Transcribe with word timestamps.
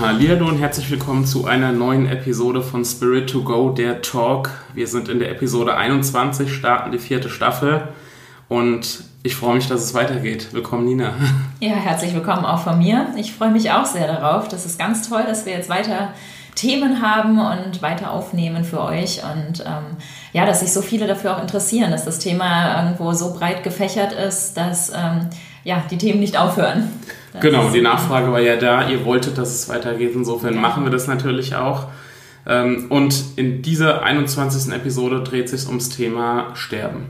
Hallo 0.00 0.48
und 0.48 0.58
herzlich 0.58 0.90
willkommen 0.90 1.26
zu 1.26 1.44
einer 1.44 1.72
neuen 1.72 2.06
Episode 2.06 2.62
von 2.62 2.86
Spirit 2.86 3.28
to 3.28 3.42
Go, 3.42 3.68
der 3.68 4.00
Talk. 4.00 4.48
Wir 4.72 4.86
sind 4.86 5.10
in 5.10 5.18
der 5.18 5.30
Episode 5.30 5.76
21, 5.76 6.50
starten 6.50 6.90
die 6.90 6.98
vierte 6.98 7.28
Staffel 7.28 7.82
und 8.48 9.04
ich 9.22 9.36
freue 9.36 9.56
mich, 9.56 9.68
dass 9.68 9.82
es 9.82 9.92
weitergeht. 9.92 10.54
Willkommen, 10.54 10.86
Nina. 10.86 11.12
Ja, 11.60 11.74
herzlich 11.74 12.14
willkommen 12.14 12.46
auch 12.46 12.60
von 12.60 12.78
mir. 12.78 13.08
Ich 13.18 13.34
freue 13.34 13.50
mich 13.50 13.72
auch 13.72 13.84
sehr 13.84 14.06
darauf. 14.06 14.48
Das 14.48 14.64
ist 14.64 14.78
ganz 14.78 15.06
toll, 15.06 15.24
dass 15.26 15.44
wir 15.44 15.52
jetzt 15.52 15.68
weiter 15.68 16.14
Themen 16.54 17.02
haben 17.02 17.38
und 17.38 17.82
weiter 17.82 18.10
aufnehmen 18.10 18.64
für 18.64 18.80
euch 18.80 19.20
und 19.22 19.60
ähm, 19.60 19.98
ja, 20.32 20.46
dass 20.46 20.60
sich 20.60 20.72
so 20.72 20.80
viele 20.80 21.08
dafür 21.08 21.36
auch 21.36 21.42
interessieren, 21.42 21.90
dass 21.90 22.06
das 22.06 22.18
Thema 22.18 22.82
irgendwo 22.82 23.12
so 23.12 23.34
breit 23.34 23.64
gefächert 23.64 24.12
ist, 24.14 24.56
dass 24.56 24.88
ähm, 24.88 25.28
ja, 25.62 25.84
die 25.90 25.98
Themen 25.98 26.20
nicht 26.20 26.38
aufhören. 26.38 26.88
Das 27.32 27.42
genau, 27.42 27.70
die 27.70 27.80
Nachfrage 27.80 28.32
war 28.32 28.40
ja 28.40 28.56
da, 28.56 28.88
ihr 28.88 29.04
wolltet, 29.04 29.38
dass 29.38 29.54
es 29.54 29.68
weitergeht, 29.68 30.12
insofern 30.14 30.54
ja. 30.54 30.60
machen 30.60 30.84
wir 30.84 30.90
das 30.90 31.06
natürlich 31.06 31.54
auch. 31.54 31.86
Ähm, 32.46 32.86
und 32.88 33.22
in 33.36 33.62
dieser 33.62 34.02
21. 34.02 34.72
Episode 34.72 35.22
dreht 35.22 35.48
sich 35.48 35.66
ums 35.66 35.90
Thema 35.90 36.54
Sterben. 36.54 37.06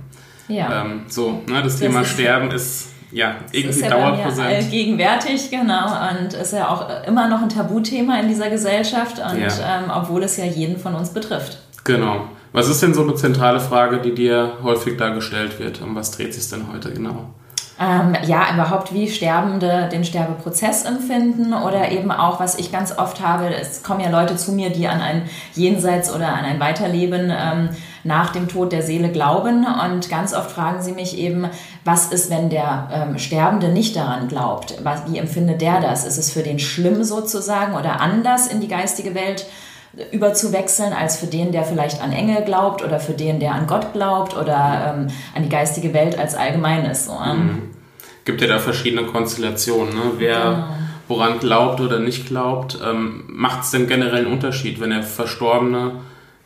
Ja. 0.49 0.85
Ähm, 0.85 1.03
so, 1.09 1.43
ne, 1.47 1.63
das, 1.63 1.75
das 1.75 1.79
Thema 1.79 2.05
Sterben 2.05 2.51
ist 2.51 2.89
ja 3.13 3.37
irgendwie 3.53 3.81
ist 3.81 3.83
ja 3.83 3.91
dauerpräsent. 3.91 4.71
gegenwärtig, 4.71 5.51
genau. 5.51 5.87
Und 6.11 6.35
ist 6.35 6.53
ja 6.53 6.69
auch 6.69 7.07
immer 7.07 7.29
noch 7.29 7.43
ein 7.43 7.49
Tabuthema 7.49 8.19
in 8.21 8.29
dieser 8.29 8.51
Gesellschaft, 8.51 9.19
und 9.19 9.41
ja. 9.41 9.49
ähm, 9.49 9.91
obwohl 9.93 10.23
es 10.23 10.37
ja 10.37 10.45
jeden 10.45 10.79
von 10.79 10.95
uns 10.95 11.11
betrifft. 11.11 11.59
Genau. 11.85 12.29
Was 12.53 12.69
ist 12.69 12.83
denn 12.83 12.95
so 12.95 13.03
eine 13.03 13.15
zentrale 13.15 13.61
Frage, 13.61 13.99
die 13.99 14.15
dir 14.15 14.59
häufig 14.63 14.97
da 14.97 15.11
gestellt 15.11 15.59
wird? 15.61 15.81
Um 15.83 15.95
was 15.95 16.11
dreht 16.11 16.35
sich 16.35 16.49
denn 16.51 16.73
heute 16.73 16.93
genau? 16.93 17.31
Ähm, 17.81 18.15
ja, 18.27 18.53
überhaupt 18.53 18.93
wie 18.93 19.09
Sterbende 19.09 19.89
den 19.91 20.05
Sterbeprozess 20.05 20.85
empfinden 20.85 21.55
oder 21.55 21.91
eben 21.91 22.13
auch, 22.13 22.39
was 22.39 22.59
ich 22.59 22.71
ganz 22.71 22.97
oft 22.99 23.23
habe, 23.23 23.55
es 23.55 23.83
kommen 23.83 24.01
ja 24.01 24.11
Leute 24.11 24.37
zu 24.37 24.53
mir, 24.53 24.69
die 24.69 24.87
an 24.87 25.01
ein 25.01 25.23
Jenseits 25.55 26.15
oder 26.15 26.29
an 26.29 26.45
ein 26.45 26.61
Weiterleben 26.61 27.33
ähm, 27.35 27.71
nach 28.05 28.33
dem 28.33 28.49
Tod 28.49 28.73
der 28.73 28.83
Seele 28.83 29.09
glauben 29.11 29.67
und 29.67 30.11
ganz 30.11 30.35
oft 30.35 30.51
fragen 30.51 30.83
sie 30.83 30.93
mich 30.93 31.17
eben, 31.17 31.47
was 31.83 32.13
ist, 32.13 32.31
wenn 32.31 32.51
der 32.51 32.89
ähm, 32.93 33.19
Sterbende 33.19 33.69
nicht 33.69 33.97
daran 33.97 34.29
glaubt? 34.29 34.75
Was, 34.83 35.11
wie 35.11 35.17
empfindet 35.17 35.63
der 35.63 35.81
das? 35.81 36.05
Ist 36.05 36.19
es 36.19 36.31
für 36.31 36.43
den 36.43 36.59
schlimm 36.59 37.03
sozusagen 37.03 37.75
oder 37.75 38.01
anders 38.01 38.47
in 38.47 38.61
die 38.61 38.69
geistige 38.69 39.15
Welt? 39.15 39.47
überzuwechseln 40.13 40.93
als 40.93 41.17
für 41.17 41.27
den, 41.27 41.51
der 41.51 41.65
vielleicht 41.65 42.01
an 42.01 42.13
Engel 42.13 42.45
glaubt 42.45 42.85
oder 42.85 43.01
für 43.01 43.13
den, 43.13 43.41
der 43.41 43.55
an 43.55 43.67
Gott 43.67 43.93
glaubt 43.93 44.37
oder 44.37 44.95
ähm, 44.95 45.09
an 45.35 45.43
die 45.43 45.49
geistige 45.49 45.93
Welt 45.93 46.17
als 46.17 46.37
Allgemeines. 46.37 47.07
So, 47.07 47.13
ähm. 47.13 47.39
mhm. 47.39 47.70
Gibt 48.25 48.41
ja 48.41 48.47
da 48.47 48.59
verschiedene 48.59 49.05
Konstellationen. 49.05 49.95
Ne? 49.95 50.03
Wer 50.19 50.39
genau. 50.39 50.67
woran 51.09 51.39
glaubt 51.39 51.81
oder 51.81 51.99
nicht 51.99 52.27
glaubt, 52.27 52.79
ähm, 52.85 53.25
macht 53.29 53.63
es 53.63 53.71
denn 53.71 53.87
generell 53.87 54.25
einen 54.25 54.33
Unterschied, 54.33 54.81
wenn 54.81 54.91
der 54.91 55.03
Verstorbene 55.03 55.93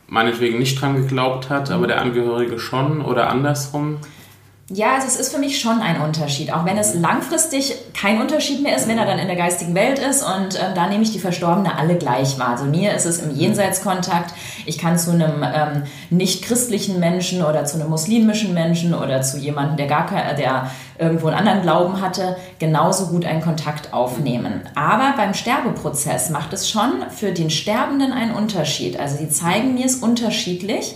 meinetwegen 0.07 0.59
nicht 0.59 0.81
dran 0.81 0.95
geglaubt 0.95 1.49
hat, 1.49 1.71
aber 1.71 1.87
der 1.87 2.01
Angehörige 2.01 2.59
schon 2.59 3.01
oder 3.01 3.29
andersrum? 3.29 3.97
Ja, 4.69 4.95
also 4.95 5.05
es 5.05 5.17
ist 5.17 5.31
für 5.31 5.37
mich 5.37 5.59
schon 5.59 5.79
ein 5.79 6.01
Unterschied, 6.01 6.51
auch 6.51 6.65
wenn 6.65 6.79
es 6.79 6.95
langfristig 6.95 7.75
kein 7.93 8.19
Unterschied 8.19 8.63
mehr 8.63 8.75
ist, 8.75 8.87
wenn 8.87 8.97
er 8.97 9.05
dann 9.05 9.19
in 9.19 9.27
der 9.27 9.35
geistigen 9.35 9.75
Welt 9.75 9.99
ist 9.99 10.23
und 10.23 10.55
äh, 10.55 10.73
da 10.73 10.87
nehme 10.87 11.03
ich 11.03 11.11
die 11.11 11.19
Verstorbene 11.19 11.77
alle 11.77 11.99
gleich 11.99 12.39
wahr. 12.39 12.49
Also 12.49 12.65
mir 12.65 12.95
ist 12.95 13.05
es 13.05 13.19
im 13.19 13.29
Jenseitskontakt, 13.29 14.33
ich 14.65 14.79
kann 14.79 14.97
zu 14.97 15.11
einem 15.11 15.43
ähm, 15.43 15.83
nicht 16.09 16.43
christlichen 16.43 16.99
Menschen 16.99 17.43
oder 17.43 17.65
zu 17.65 17.79
einem 17.79 17.91
muslimischen 17.91 18.55
Menschen 18.55 18.95
oder 18.95 19.21
zu 19.21 19.37
jemandem, 19.37 19.77
der 19.77 19.85
gar 19.85 20.07
kein, 20.07 20.35
der 20.35 20.71
irgendwo 20.97 21.27
einen 21.27 21.37
anderen 21.37 21.61
Glauben 21.61 22.01
hatte, 22.01 22.35
genauso 22.57 23.09
gut 23.09 23.23
einen 23.23 23.41
Kontakt 23.41 23.93
aufnehmen. 23.93 24.61
Aber 24.73 25.13
beim 25.15 25.35
Sterbeprozess 25.35 26.31
macht 26.31 26.53
es 26.53 26.71
schon 26.71 27.03
für 27.15 27.31
den 27.33 27.51
Sterbenden 27.51 28.11
einen 28.11 28.33
Unterschied. 28.33 28.99
Also 28.99 29.17
sie 29.17 29.29
zeigen 29.29 29.75
mir 29.75 29.85
es 29.85 29.97
unterschiedlich. 29.97 30.95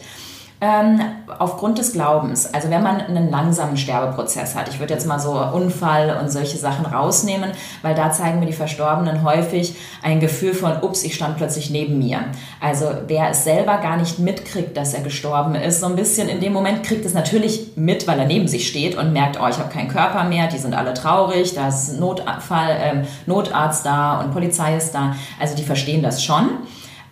Ähm, 0.62 1.00
aufgrund 1.38 1.78
des 1.78 1.94
Glaubens. 1.94 2.53
Also 2.53 2.70
wenn 2.70 2.84
man 2.84 3.00
einen 3.00 3.30
langsamen 3.30 3.78
Sterbeprozess 3.78 4.56
hat, 4.56 4.68
ich 4.68 4.81
würde 4.81 4.94
jetzt 4.94 5.08
mal 5.08 5.18
so 5.18 5.31
Unfall 5.31 6.18
und 6.20 6.30
solche 6.30 6.58
Sachen 6.58 6.86
rausnehmen, 6.86 7.52
weil 7.81 7.96
da 7.96 8.12
zeigen 8.12 8.42
mir 8.42 8.46
die 8.46 8.52
Verstorbenen 8.52 9.24
häufig 9.24 9.75
ein 10.03 10.20
Gefühl 10.20 10.53
von, 10.53 10.74
ups, 10.81 11.03
ich 11.03 11.16
stand 11.16 11.38
plötzlich 11.38 11.70
neben 11.70 11.97
mir. 11.97 12.25
Also 12.59 12.92
wer 13.08 13.30
es 13.30 13.46
selber 13.46 13.78
gar 13.78 13.96
nicht 13.96 14.20
mitkriegt, 14.20 14.75
dass 14.75 14.94
er 14.94 15.02
gestorben 15.02 15.56
ist, 15.56 15.80
so 15.80 15.86
ein 15.86 15.96
bisschen 15.96 16.28
in 16.28 16.42
dem 16.42 16.52
Moment 16.52 16.84
kriegt 16.84 17.06
es 17.06 17.14
natürlich 17.14 17.78
mit, 17.78 18.06
weil 18.06 18.20
er 18.20 18.26
neben 18.26 18.50
sich 18.50 18.68
steht 18.68 18.97
und 18.97 19.14
merkt, 19.14 19.40
oh, 19.41 19.47
ich 19.47 19.59
habe 19.59 19.70
keinen 19.70 19.88
Körper 19.88 20.26
mehr, 20.26 20.47
die 20.47 20.58
sind 20.58 20.74
alle 20.74 20.94
traurig, 20.94 21.53
da 21.56 21.70
ist 21.70 21.97
Notfall, 21.97 22.78
ähm, 22.81 23.08
Notarzt 23.28 23.86
da 23.86 24.20
und 24.20 24.34
Polizei 24.34 24.76
ist 24.76 24.91
da. 24.91 25.16
Also 25.40 25.56
die 25.56 25.64
verstehen 25.64 26.03
das 26.03 26.22
schon. 26.22 26.50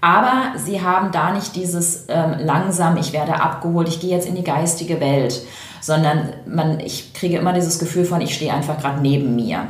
Aber 0.08 0.58
sie 0.58 0.82
haben 0.82 1.12
da 1.12 1.34
nicht 1.34 1.58
dieses 1.58 2.06
ähm, 2.08 2.36
langsam, 2.40 2.96
ich 2.96 3.12
werde 3.12 3.42
abgeholt, 3.42 3.90
ich 3.90 4.00
gehe 4.00 4.12
jetzt 4.12 4.26
in 4.26 4.36
die 4.36 4.44
geistige 4.44 5.02
Welt, 5.02 5.42
sondern 5.82 6.30
man, 6.46 6.80
ich 6.80 7.14
kriege 7.14 7.36
immer 7.36 7.52
dieses 7.52 7.78
Gefühl 7.78 8.06
von, 8.06 8.22
ich 8.22 8.34
stehe 8.34 8.54
einfach 8.54 8.80
gerade 8.80 9.02
neben 9.02 9.36
mir. 9.36 9.64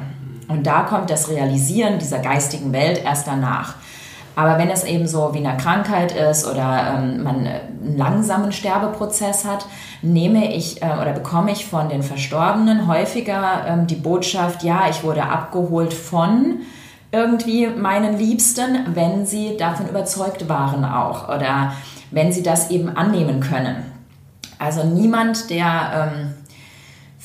Und 0.47 0.67
da 0.67 0.83
kommt 0.83 1.09
das 1.09 1.29
Realisieren 1.29 1.97
dieser 1.97 2.19
geistigen 2.19 2.71
Welt 2.71 3.01
erst 3.03 3.25
danach. 3.25 3.77
Aber 4.35 4.59
wenn 4.59 4.69
es 4.69 4.83
eben 4.83 5.07
so 5.07 5.33
wie 5.33 5.43
eine 5.43 5.57
Krankheit 5.57 6.11
ist 6.11 6.45
oder 6.45 6.99
ähm, 6.99 7.23
man 7.23 7.47
einen 7.47 7.97
langsamen 7.97 8.51
Sterbeprozess 8.51 9.43
hat, 9.43 9.65
nehme 10.03 10.53
ich 10.53 10.83
äh, 10.83 11.01
oder 11.01 11.13
bekomme 11.13 11.51
ich 11.51 11.65
von 11.65 11.89
den 11.89 12.03
Verstorbenen 12.03 12.87
häufiger 12.87 13.65
ähm, 13.67 13.87
die 13.87 13.95
Botschaft, 13.95 14.61
ja, 14.61 14.83
ich 14.87 15.03
wurde 15.03 15.23
abgeholt 15.23 15.95
von 15.95 16.59
irgendwie 17.11 17.67
meinen 17.67 18.17
Liebsten, 18.17 18.95
wenn 18.95 19.25
sie 19.25 19.57
davon 19.57 19.87
überzeugt 19.87 20.49
waren 20.49 20.83
auch 20.83 21.29
oder 21.29 21.73
wenn 22.11 22.31
sie 22.31 22.43
das 22.43 22.69
eben 22.69 22.89
annehmen 22.89 23.39
können. 23.39 23.77
Also 24.59 24.83
niemand, 24.83 25.49
der 25.49 26.11
ähm, 26.13 26.33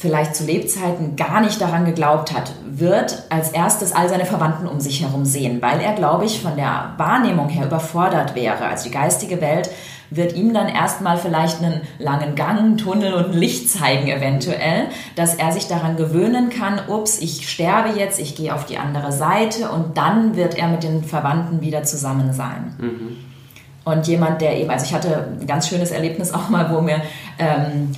vielleicht 0.02 0.34
zu 0.34 0.44
Lebzeiten 0.44 1.14
gar 1.14 1.40
nicht 1.40 1.60
daran 1.60 1.84
geglaubt 1.84 2.34
hat, 2.34 2.52
wird 2.68 3.22
als 3.30 3.52
erstes 3.52 3.92
all 3.92 4.08
seine 4.08 4.26
Verwandten 4.26 4.66
um 4.66 4.80
sich 4.80 5.00
herum 5.00 5.24
sehen, 5.24 5.62
weil 5.62 5.80
er, 5.80 5.92
glaube 5.92 6.24
ich, 6.24 6.42
von 6.42 6.56
der 6.56 6.94
Wahrnehmung 6.96 7.48
her 7.48 7.66
überfordert 7.66 8.34
wäre. 8.34 8.66
Also 8.66 8.88
die 8.88 8.90
geistige 8.90 9.40
Welt 9.40 9.70
wird 10.10 10.34
ihm 10.34 10.52
dann 10.52 10.68
erstmal 10.68 11.18
vielleicht 11.18 11.62
einen 11.62 11.82
langen 12.00 12.34
Gang, 12.34 12.58
einen 12.58 12.78
Tunnel 12.78 13.14
und 13.14 13.26
ein 13.26 13.38
Licht 13.38 13.70
zeigen 13.70 14.08
eventuell, 14.08 14.88
dass 15.14 15.36
er 15.36 15.52
sich 15.52 15.68
daran 15.68 15.96
gewöhnen 15.96 16.50
kann, 16.50 16.80
ups, 16.88 17.20
ich 17.20 17.48
sterbe 17.48 17.96
jetzt, 17.96 18.18
ich 18.18 18.34
gehe 18.34 18.52
auf 18.52 18.66
die 18.66 18.78
andere 18.78 19.12
Seite 19.12 19.70
und 19.70 19.96
dann 19.96 20.34
wird 20.34 20.58
er 20.58 20.66
mit 20.66 20.82
den 20.82 21.04
Verwandten 21.04 21.60
wieder 21.60 21.84
zusammen 21.84 22.32
sein. 22.32 22.74
Mhm. 22.78 23.16
Und 23.84 24.08
jemand, 24.08 24.40
der 24.40 24.56
eben, 24.56 24.70
also 24.70 24.84
ich 24.84 24.94
hatte 24.94 25.28
ein 25.40 25.46
ganz 25.46 25.68
schönes 25.68 25.92
Erlebnis 25.92 26.34
auch 26.34 26.48
mal, 26.48 26.72
wo 26.74 26.80
mir 26.80 27.02
ähm, 27.38 27.92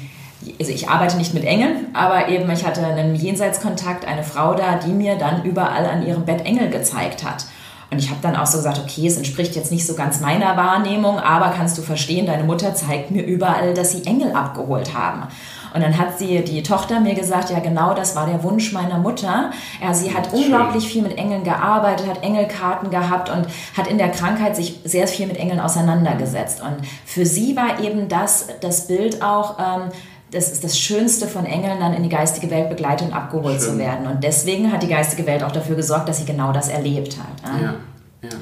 also 0.58 0.72
ich 0.72 0.88
arbeite 0.88 1.16
nicht 1.16 1.34
mit 1.34 1.44
Engeln, 1.44 1.88
aber 1.94 2.28
eben 2.28 2.50
ich 2.50 2.64
hatte 2.64 2.84
einen 2.84 3.14
Jenseitskontakt, 3.14 4.06
eine 4.06 4.22
Frau 4.22 4.54
da, 4.54 4.76
die 4.76 4.92
mir 4.92 5.16
dann 5.16 5.44
überall 5.44 5.86
an 5.86 6.06
ihrem 6.06 6.24
Bett 6.24 6.44
Engel 6.44 6.70
gezeigt 6.70 7.24
hat. 7.24 7.46
Und 7.90 7.98
ich 7.98 8.10
habe 8.10 8.20
dann 8.22 8.34
auch 8.34 8.46
so 8.46 8.58
gesagt, 8.58 8.80
okay, 8.80 9.06
es 9.06 9.16
entspricht 9.16 9.54
jetzt 9.54 9.70
nicht 9.70 9.86
so 9.86 9.94
ganz 9.94 10.20
meiner 10.20 10.56
Wahrnehmung, 10.56 11.18
aber 11.20 11.54
kannst 11.56 11.78
du 11.78 11.82
verstehen, 11.82 12.26
deine 12.26 12.42
Mutter 12.42 12.74
zeigt 12.74 13.10
mir 13.10 13.22
überall, 13.22 13.72
dass 13.72 13.92
sie 13.92 14.04
Engel 14.04 14.32
abgeholt 14.32 14.94
haben. 14.94 15.28
Und 15.74 15.82
dann 15.82 15.98
hat 15.98 16.18
sie, 16.18 16.42
die 16.44 16.62
Tochter 16.62 17.00
mir 17.00 17.14
gesagt, 17.14 17.50
ja 17.50 17.58
genau, 17.58 17.94
das 17.94 18.14
war 18.14 18.26
der 18.26 18.44
Wunsch 18.44 18.72
meiner 18.72 18.98
Mutter. 18.98 19.50
Ja, 19.82 19.92
sie 19.92 20.14
hat 20.14 20.30
Schön. 20.30 20.44
unglaublich 20.44 20.86
viel 20.86 21.02
mit 21.02 21.18
Engeln 21.18 21.42
gearbeitet, 21.42 22.06
hat 22.06 22.22
Engelkarten 22.22 22.90
gehabt 22.90 23.28
und 23.28 23.46
hat 23.76 23.88
in 23.88 23.98
der 23.98 24.10
Krankheit 24.10 24.54
sich 24.54 24.80
sehr 24.84 25.08
viel 25.08 25.26
mit 25.26 25.36
Engeln 25.36 25.58
auseinandergesetzt. 25.58 26.62
Und 26.62 26.86
für 27.04 27.26
sie 27.26 27.56
war 27.56 27.80
eben 27.80 28.08
das, 28.08 28.46
das 28.60 28.86
Bild 28.86 29.20
auch, 29.20 29.58
ähm, 29.58 29.90
das 30.34 30.50
ist 30.50 30.64
das 30.64 30.78
Schönste 30.78 31.26
von 31.26 31.46
Engeln, 31.46 31.80
dann 31.80 31.94
in 31.94 32.02
die 32.02 32.08
geistige 32.08 32.50
Welt 32.50 32.68
begleitet 32.68 33.08
und 33.08 33.14
abgeholt 33.14 33.60
Schön. 33.60 33.72
zu 33.72 33.78
werden. 33.78 34.06
Und 34.06 34.24
deswegen 34.24 34.72
hat 34.72 34.82
die 34.82 34.88
geistige 34.88 35.26
Welt 35.26 35.42
auch 35.42 35.52
dafür 35.52 35.76
gesorgt, 35.76 36.08
dass 36.08 36.18
sie 36.18 36.24
genau 36.24 36.52
das 36.52 36.68
erlebt 36.68 37.16
hat. 37.18 37.60
Ja, 37.60 37.74
ja. 38.22 38.36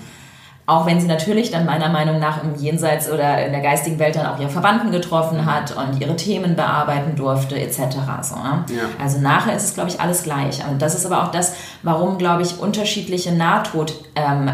Auch 0.65 0.87
wenn 0.87 1.00
sie 1.00 1.09
natürlich 1.09 1.50
dann 1.50 1.67
meiner 1.67 1.89
Meinung 1.89 2.21
nach 2.21 2.43
im 2.44 2.55
Jenseits 2.55 3.11
oder 3.11 3.44
in 3.44 3.53
der 3.53 3.61
geistigen 3.61 3.99
Welt 3.99 4.15
dann 4.15 4.27
auch 4.27 4.39
ihre 4.39 4.49
Verwandten 4.49 4.93
getroffen 4.93 5.44
hat 5.44 5.77
und 5.77 6.00
ihre 6.00 6.15
Themen 6.15 6.55
bearbeiten 6.55 7.17
durfte, 7.17 7.61
etc. 7.61 7.79
So, 8.23 8.37
ja. 8.37 8.85
Also 9.00 9.19
nachher 9.19 9.56
ist 9.56 9.65
es, 9.65 9.75
glaube 9.75 9.91
ich, 9.91 10.00
alles 10.00 10.23
gleich. 10.23 10.65
Und 10.67 10.81
das 10.81 10.95
ist 10.95 11.05
aber 11.05 11.25
auch 11.25 11.33
das, 11.33 11.55
warum, 11.83 12.17
glaube 12.17 12.43
ich, 12.43 12.59
unterschiedliche 12.61 13.33
Nahtod. 13.33 13.93
Ähm, 14.15 14.50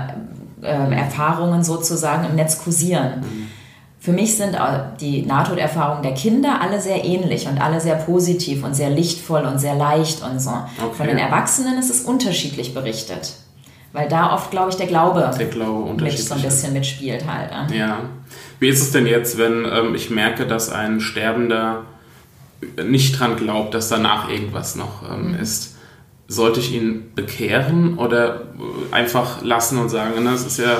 äh, 0.62 0.94
Erfahrungen 0.94 1.62
sozusagen 1.62 2.24
im 2.24 2.34
Netz 2.34 2.62
kursieren. 2.62 3.20
Mhm. 3.20 3.47
Für 4.00 4.12
mich 4.12 4.36
sind 4.36 4.56
die 5.00 5.22
Nahtoderfahrungen 5.26 6.02
der 6.02 6.14
Kinder 6.14 6.60
alle 6.60 6.80
sehr 6.80 7.04
ähnlich 7.04 7.48
und 7.48 7.60
alle 7.60 7.80
sehr 7.80 7.96
positiv 7.96 8.62
und 8.62 8.74
sehr 8.74 8.90
lichtvoll 8.90 9.42
und 9.42 9.58
sehr 9.58 9.74
leicht 9.74 10.22
und 10.22 10.40
so. 10.40 10.50
Okay. 10.50 10.94
Von 10.96 11.06
den 11.08 11.18
Erwachsenen 11.18 11.78
ist 11.78 11.90
es 11.90 12.02
unterschiedlich 12.02 12.74
berichtet. 12.74 13.34
Weil 13.92 14.08
da 14.08 14.34
oft, 14.34 14.50
glaube 14.50 14.70
ich, 14.70 14.76
der 14.76 14.86
Glaube, 14.86 15.30
der 15.36 15.46
Glaube 15.46 16.00
mit 16.00 16.18
so 16.18 16.34
ein 16.34 16.42
bisschen 16.42 16.72
mitspielt 16.74 17.24
halt. 17.26 17.50
Ja. 17.70 17.76
ja. 17.76 18.00
Wie 18.60 18.68
ist 18.68 18.82
es 18.82 18.92
denn 18.92 19.06
jetzt, 19.06 19.38
wenn 19.38 19.64
ähm, 19.64 19.94
ich 19.94 20.10
merke, 20.10 20.46
dass 20.46 20.70
ein 20.70 21.00
Sterbender 21.00 21.84
nicht 22.84 23.18
dran 23.18 23.36
glaubt, 23.36 23.74
dass 23.74 23.88
danach 23.88 24.28
irgendwas 24.28 24.76
noch 24.76 25.10
ähm, 25.10 25.32
mhm. 25.32 25.40
ist? 25.40 25.76
Sollte 26.28 26.60
ich 26.60 26.72
ihn 26.72 27.12
bekehren 27.14 27.96
oder 27.96 28.42
einfach 28.90 29.42
lassen 29.42 29.78
und 29.78 29.88
sagen, 29.88 30.22
das 30.24 30.44
ist 30.44 30.58
ja 30.58 30.76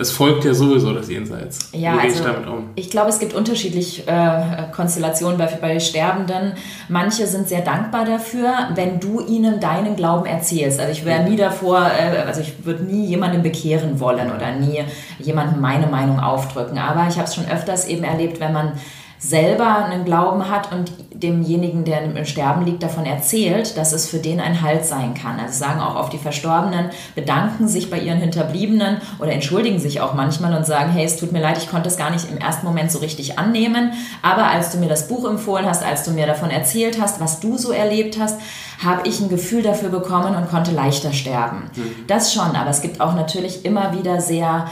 es 0.00 0.12
folgt 0.12 0.44
ja 0.44 0.54
sowieso 0.54 0.92
das 0.92 1.08
Jenseits. 1.08 1.70
Ja, 1.72 1.94
Wie 1.94 1.98
also, 2.00 2.18
ich 2.18 2.24
damit 2.24 2.46
um? 2.46 2.70
Ich 2.76 2.88
glaube, 2.88 3.08
es 3.08 3.18
gibt 3.18 3.34
unterschiedliche 3.34 4.06
äh, 4.06 4.70
Konstellationen 4.74 5.36
bei, 5.36 5.46
bei 5.46 5.80
Sterbenden. 5.80 6.52
Manche 6.88 7.26
sind 7.26 7.48
sehr 7.48 7.62
dankbar 7.62 8.04
dafür, 8.04 8.52
wenn 8.74 9.00
du 9.00 9.20
ihnen 9.20 9.58
deinen 9.58 9.96
Glauben 9.96 10.26
erzählst. 10.26 10.78
Also 10.78 10.92
ich 10.92 11.04
wäre 11.04 11.28
nie 11.28 11.36
davor, 11.36 11.78
äh, 11.78 12.18
also 12.18 12.40
ich 12.40 12.64
würde 12.64 12.84
nie 12.84 13.06
jemanden 13.06 13.42
bekehren 13.42 13.98
wollen 13.98 14.30
oder 14.30 14.52
nie 14.52 14.84
jemandem 15.18 15.60
meine 15.60 15.88
Meinung 15.88 16.20
aufdrücken. 16.20 16.78
Aber 16.78 17.08
ich 17.08 17.16
habe 17.16 17.26
es 17.26 17.34
schon 17.34 17.48
öfters 17.48 17.88
eben 17.88 18.04
erlebt, 18.04 18.38
wenn 18.38 18.52
man 18.52 18.72
selber 19.18 19.84
einen 19.84 20.04
Glauben 20.04 20.48
hat 20.48 20.72
und 20.72 20.92
demjenigen, 21.12 21.84
der 21.84 22.02
im 22.02 22.24
Sterben 22.24 22.64
liegt, 22.64 22.82
davon 22.82 23.04
erzählt, 23.04 23.76
dass 23.76 23.92
es 23.92 24.08
für 24.08 24.18
den 24.18 24.40
ein 24.40 24.62
Halt 24.62 24.84
sein 24.84 25.14
kann. 25.14 25.40
Also 25.40 25.58
sagen 25.58 25.80
auch 25.80 25.96
oft 25.96 26.12
die 26.12 26.18
Verstorbenen, 26.18 26.90
bedanken 27.14 27.66
sich 27.66 27.90
bei 27.90 27.98
ihren 27.98 28.18
Hinterbliebenen 28.18 28.98
oder 29.18 29.32
entschuldigen 29.32 29.80
sich 29.80 30.00
auch 30.00 30.14
manchmal 30.14 30.54
und 30.54 30.64
sagen, 30.64 30.92
hey, 30.92 31.04
es 31.04 31.16
tut 31.16 31.32
mir 31.32 31.40
leid, 31.40 31.58
ich 31.58 31.68
konnte 31.68 31.88
es 31.88 31.96
gar 31.96 32.10
nicht 32.10 32.30
im 32.30 32.38
ersten 32.38 32.64
Moment 32.64 32.92
so 32.92 33.00
richtig 33.00 33.38
annehmen, 33.38 33.92
aber 34.22 34.44
als 34.44 34.70
du 34.70 34.78
mir 34.78 34.88
das 34.88 35.08
Buch 35.08 35.28
empfohlen 35.28 35.66
hast, 35.66 35.84
als 35.84 36.04
du 36.04 36.12
mir 36.12 36.26
davon 36.26 36.50
erzählt 36.50 37.00
hast, 37.00 37.20
was 37.20 37.40
du 37.40 37.58
so 37.58 37.72
erlebt 37.72 38.18
hast, 38.20 38.40
habe 38.84 39.08
ich 39.08 39.20
ein 39.20 39.28
Gefühl 39.28 39.62
dafür 39.62 39.88
bekommen 39.88 40.36
und 40.36 40.48
konnte 40.48 40.70
leichter 40.70 41.12
sterben. 41.12 41.70
Mhm. 41.74 42.06
Das 42.06 42.32
schon, 42.32 42.54
aber 42.54 42.70
es 42.70 42.80
gibt 42.80 43.00
auch 43.00 43.14
natürlich 43.14 43.64
immer 43.64 43.98
wieder 43.98 44.20
sehr 44.20 44.68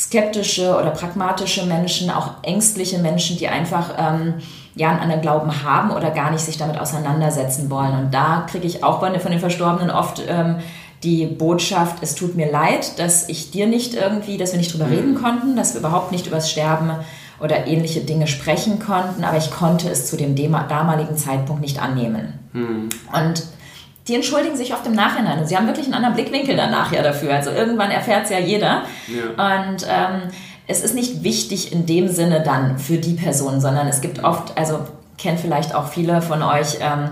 skeptische 0.00 0.76
oder 0.76 0.90
pragmatische 0.90 1.66
Menschen, 1.66 2.10
auch 2.10 2.30
ängstliche 2.42 2.98
Menschen, 2.98 3.36
die 3.36 3.48
einfach 3.48 3.90
ähm, 3.98 4.34
ja 4.74 4.88
einen 4.88 5.00
anderen 5.00 5.20
Glauben 5.20 5.62
haben 5.62 5.90
oder 5.90 6.10
gar 6.10 6.30
nicht 6.30 6.40
sich 6.40 6.56
damit 6.56 6.78
auseinandersetzen 6.78 7.68
wollen. 7.68 7.94
Und 7.98 8.14
da 8.14 8.46
kriege 8.50 8.66
ich 8.66 8.82
auch 8.82 9.00
von 9.00 9.12
den 9.12 9.40
Verstorbenen 9.40 9.90
oft 9.90 10.22
ähm, 10.26 10.56
die 11.02 11.26
Botschaft, 11.26 12.02
es 12.02 12.14
tut 12.14 12.34
mir 12.34 12.50
leid, 12.50 12.98
dass 12.98 13.28
ich 13.28 13.50
dir 13.50 13.66
nicht 13.66 13.94
irgendwie, 13.94 14.36
dass 14.36 14.52
wir 14.52 14.58
nicht 14.58 14.72
drüber 14.72 14.86
mhm. 14.86 14.92
reden 14.92 15.14
konnten, 15.14 15.56
dass 15.56 15.74
wir 15.74 15.80
überhaupt 15.80 16.12
nicht 16.12 16.26
über 16.26 16.36
das 16.36 16.50
Sterben 16.50 16.90
oder 17.38 17.66
ähnliche 17.66 18.00
Dinge 18.00 18.26
sprechen 18.26 18.78
konnten, 18.78 19.24
aber 19.24 19.38
ich 19.38 19.50
konnte 19.50 19.88
es 19.88 20.06
zu 20.06 20.16
dem 20.16 20.34
damaligen 20.36 21.16
Zeitpunkt 21.16 21.62
nicht 21.62 21.80
annehmen. 21.80 22.38
Mhm. 22.52 22.88
Und 23.12 23.44
die 24.10 24.16
entschuldigen 24.16 24.56
sich 24.56 24.74
oft 24.74 24.84
im 24.86 24.94
Nachhinein 24.94 25.38
und 25.38 25.48
sie 25.48 25.56
haben 25.56 25.68
wirklich 25.68 25.86
einen 25.86 25.94
anderen 25.94 26.16
Blickwinkel 26.16 26.56
danach 26.56 26.92
ja 26.92 27.00
dafür. 27.00 27.32
Also 27.32 27.50
irgendwann 27.50 27.92
erfährt 27.92 28.24
es 28.24 28.30
ja 28.30 28.40
jeder. 28.40 28.82
Ja. 29.06 29.68
Und 29.68 29.86
ähm, 29.88 30.22
es 30.66 30.82
ist 30.82 30.96
nicht 30.96 31.22
wichtig 31.22 31.72
in 31.72 31.86
dem 31.86 32.08
Sinne 32.08 32.42
dann 32.42 32.78
für 32.78 32.96
die 32.96 33.14
Person, 33.14 33.60
sondern 33.60 33.86
es 33.86 34.00
gibt 34.00 34.24
oft, 34.24 34.58
also 34.58 34.80
kennt 35.16 35.38
vielleicht 35.38 35.76
auch 35.76 35.86
viele 35.86 36.22
von 36.22 36.42
euch, 36.42 36.78
ähm, 36.80 37.10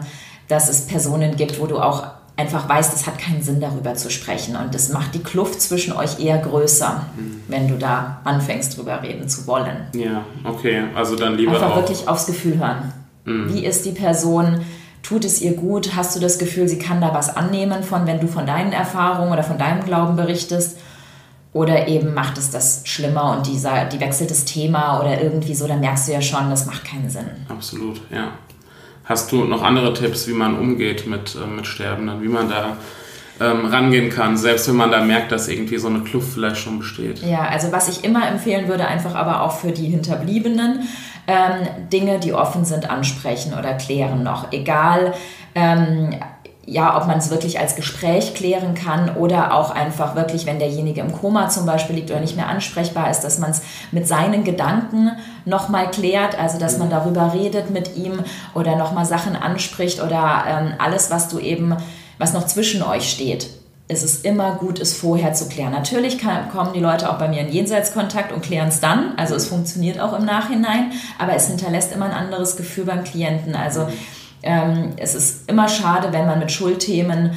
dass 0.48 0.68
es 0.68 0.86
Personen 0.86 1.36
gibt, 1.36 1.60
wo 1.60 1.66
du 1.66 1.78
auch 1.78 2.04
einfach 2.36 2.68
weißt, 2.68 2.92
es 2.94 3.06
hat 3.06 3.18
keinen 3.18 3.42
Sinn 3.42 3.60
darüber 3.60 3.94
zu 3.94 4.10
sprechen 4.10 4.56
und 4.56 4.74
das 4.74 4.88
macht 4.88 5.14
die 5.14 5.22
Kluft 5.22 5.60
zwischen 5.60 5.92
euch 5.92 6.18
eher 6.18 6.38
größer, 6.38 7.06
mhm. 7.16 7.42
wenn 7.46 7.68
du 7.68 7.76
da 7.76 8.22
anfängst 8.24 8.76
drüber 8.76 9.02
reden 9.04 9.28
zu 9.28 9.46
wollen. 9.46 9.86
Ja, 9.92 10.24
okay, 10.42 10.82
also 10.96 11.14
dann 11.14 11.36
lieber 11.36 11.52
einfach 11.52 11.70
auch. 11.70 11.76
wirklich 11.76 12.08
aufs 12.08 12.26
Gefühl 12.26 12.58
hören. 12.58 12.92
Mhm. 13.24 13.54
Wie 13.54 13.64
ist 13.64 13.84
die 13.84 13.92
Person? 13.92 14.64
Tut 15.08 15.24
es 15.24 15.40
ihr 15.40 15.54
gut? 15.54 15.96
Hast 15.96 16.14
du 16.14 16.20
das 16.20 16.38
Gefühl, 16.38 16.68
sie 16.68 16.78
kann 16.78 17.00
da 17.00 17.14
was 17.14 17.34
annehmen 17.34 17.82
von, 17.82 18.06
wenn 18.06 18.20
du 18.20 18.26
von 18.26 18.44
deinen 18.44 18.72
Erfahrungen 18.72 19.32
oder 19.32 19.42
von 19.42 19.56
deinem 19.56 19.82
Glauben 19.82 20.16
berichtest? 20.16 20.78
Oder 21.54 21.88
eben 21.88 22.12
macht 22.12 22.36
es 22.36 22.50
das 22.50 22.82
schlimmer 22.84 23.34
und 23.34 23.46
dieser, 23.46 23.86
die 23.86 24.00
wechselt 24.00 24.30
das 24.30 24.44
Thema 24.44 25.00
oder 25.00 25.22
irgendwie 25.22 25.54
so, 25.54 25.66
dann 25.66 25.80
merkst 25.80 26.08
du 26.08 26.12
ja 26.12 26.20
schon, 26.20 26.50
das 26.50 26.66
macht 26.66 26.84
keinen 26.84 27.08
Sinn. 27.08 27.24
Absolut, 27.48 28.02
ja. 28.10 28.32
Hast 29.06 29.32
du 29.32 29.44
noch 29.44 29.62
andere 29.62 29.94
Tipps, 29.94 30.28
wie 30.28 30.34
man 30.34 30.58
umgeht 30.58 31.06
mit, 31.06 31.34
äh, 31.34 31.46
mit 31.46 31.66
Sterbenden, 31.66 32.22
wie 32.22 32.28
man 32.28 32.50
da 32.50 32.76
ähm, 33.40 33.64
rangehen 33.64 34.10
kann, 34.10 34.36
selbst 34.36 34.68
wenn 34.68 34.76
man 34.76 34.90
da 34.90 35.02
merkt, 35.02 35.32
dass 35.32 35.48
irgendwie 35.48 35.78
so 35.78 35.88
eine 35.88 36.00
Kluft 36.00 36.34
vielleicht 36.34 36.58
schon 36.58 36.80
besteht? 36.80 37.22
Ja, 37.22 37.48
also 37.48 37.72
was 37.72 37.88
ich 37.88 38.04
immer 38.04 38.28
empfehlen 38.28 38.68
würde, 38.68 38.86
einfach 38.86 39.14
aber 39.14 39.40
auch 39.40 39.52
für 39.52 39.72
die 39.72 39.86
Hinterbliebenen, 39.86 40.86
ähm, 41.28 41.68
Dinge, 41.92 42.18
die 42.18 42.32
offen 42.32 42.64
sind, 42.64 42.90
ansprechen 42.90 43.52
oder 43.56 43.74
klären 43.74 44.24
noch. 44.24 44.50
Egal, 44.50 45.14
ähm, 45.54 46.16
ja, 46.64 46.96
ob 46.98 47.06
man 47.06 47.18
es 47.18 47.30
wirklich 47.30 47.58
als 47.58 47.76
Gespräch 47.76 48.34
klären 48.34 48.74
kann 48.74 49.16
oder 49.16 49.54
auch 49.54 49.70
einfach 49.70 50.14
wirklich, 50.16 50.44
wenn 50.44 50.58
derjenige 50.58 51.00
im 51.00 51.12
Koma 51.12 51.48
zum 51.48 51.64
Beispiel 51.64 51.96
liegt 51.96 52.10
oder 52.10 52.20
nicht 52.20 52.36
mehr 52.36 52.48
ansprechbar 52.48 53.10
ist, 53.10 53.20
dass 53.20 53.38
man 53.38 53.52
es 53.52 53.62
mit 53.90 54.06
seinen 54.06 54.44
Gedanken 54.44 55.12
nochmal 55.46 55.90
klärt, 55.90 56.38
also 56.38 56.58
dass 56.58 56.78
man 56.78 56.90
darüber 56.90 57.32
redet 57.32 57.70
mit 57.70 57.96
ihm 57.96 58.22
oder 58.54 58.76
nochmal 58.76 59.06
Sachen 59.06 59.34
anspricht 59.34 60.02
oder 60.02 60.44
ähm, 60.46 60.74
alles, 60.78 61.10
was 61.10 61.28
du 61.28 61.38
eben, 61.38 61.74
was 62.18 62.34
noch 62.34 62.44
zwischen 62.44 62.82
euch 62.82 63.10
steht 63.10 63.48
es 63.88 64.02
ist 64.02 64.24
immer 64.24 64.56
gut, 64.56 64.78
es 64.78 64.94
vorher 64.94 65.32
zu 65.32 65.48
klären. 65.48 65.72
Natürlich 65.72 66.18
kann, 66.18 66.50
kommen 66.50 66.74
die 66.74 66.80
Leute 66.80 67.10
auch 67.10 67.18
bei 67.18 67.26
mir 67.26 67.40
in 67.40 67.50
Jenseitskontakt 67.50 68.32
und 68.32 68.42
klären 68.42 68.68
es 68.68 68.80
dann. 68.80 69.14
Also 69.16 69.34
es 69.34 69.46
funktioniert 69.46 69.98
auch 69.98 70.16
im 70.16 70.26
Nachhinein, 70.26 70.92
aber 71.18 71.34
es 71.34 71.48
hinterlässt 71.48 71.94
immer 71.94 72.04
ein 72.04 72.12
anderes 72.12 72.56
Gefühl 72.56 72.84
beim 72.84 73.02
Klienten. 73.02 73.54
Also 73.54 73.88
ähm, 74.42 74.92
es 74.98 75.14
ist 75.14 75.50
immer 75.50 75.68
schade, 75.68 76.12
wenn 76.12 76.26
man 76.26 76.38
mit 76.38 76.52
Schuldthemen 76.52 77.32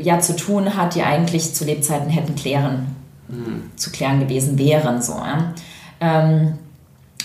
ja 0.00 0.18
zu 0.18 0.34
tun 0.34 0.76
hat, 0.76 0.96
die 0.96 1.02
eigentlich 1.04 1.54
zu 1.54 1.64
Lebzeiten 1.64 2.10
hätten 2.10 2.34
klären, 2.34 2.96
mhm. 3.28 3.70
zu 3.76 3.92
klären 3.92 4.18
gewesen 4.18 4.58
wären. 4.58 5.00
So, 5.00 5.12
ja. 5.12 5.54
ähm, 6.00 6.58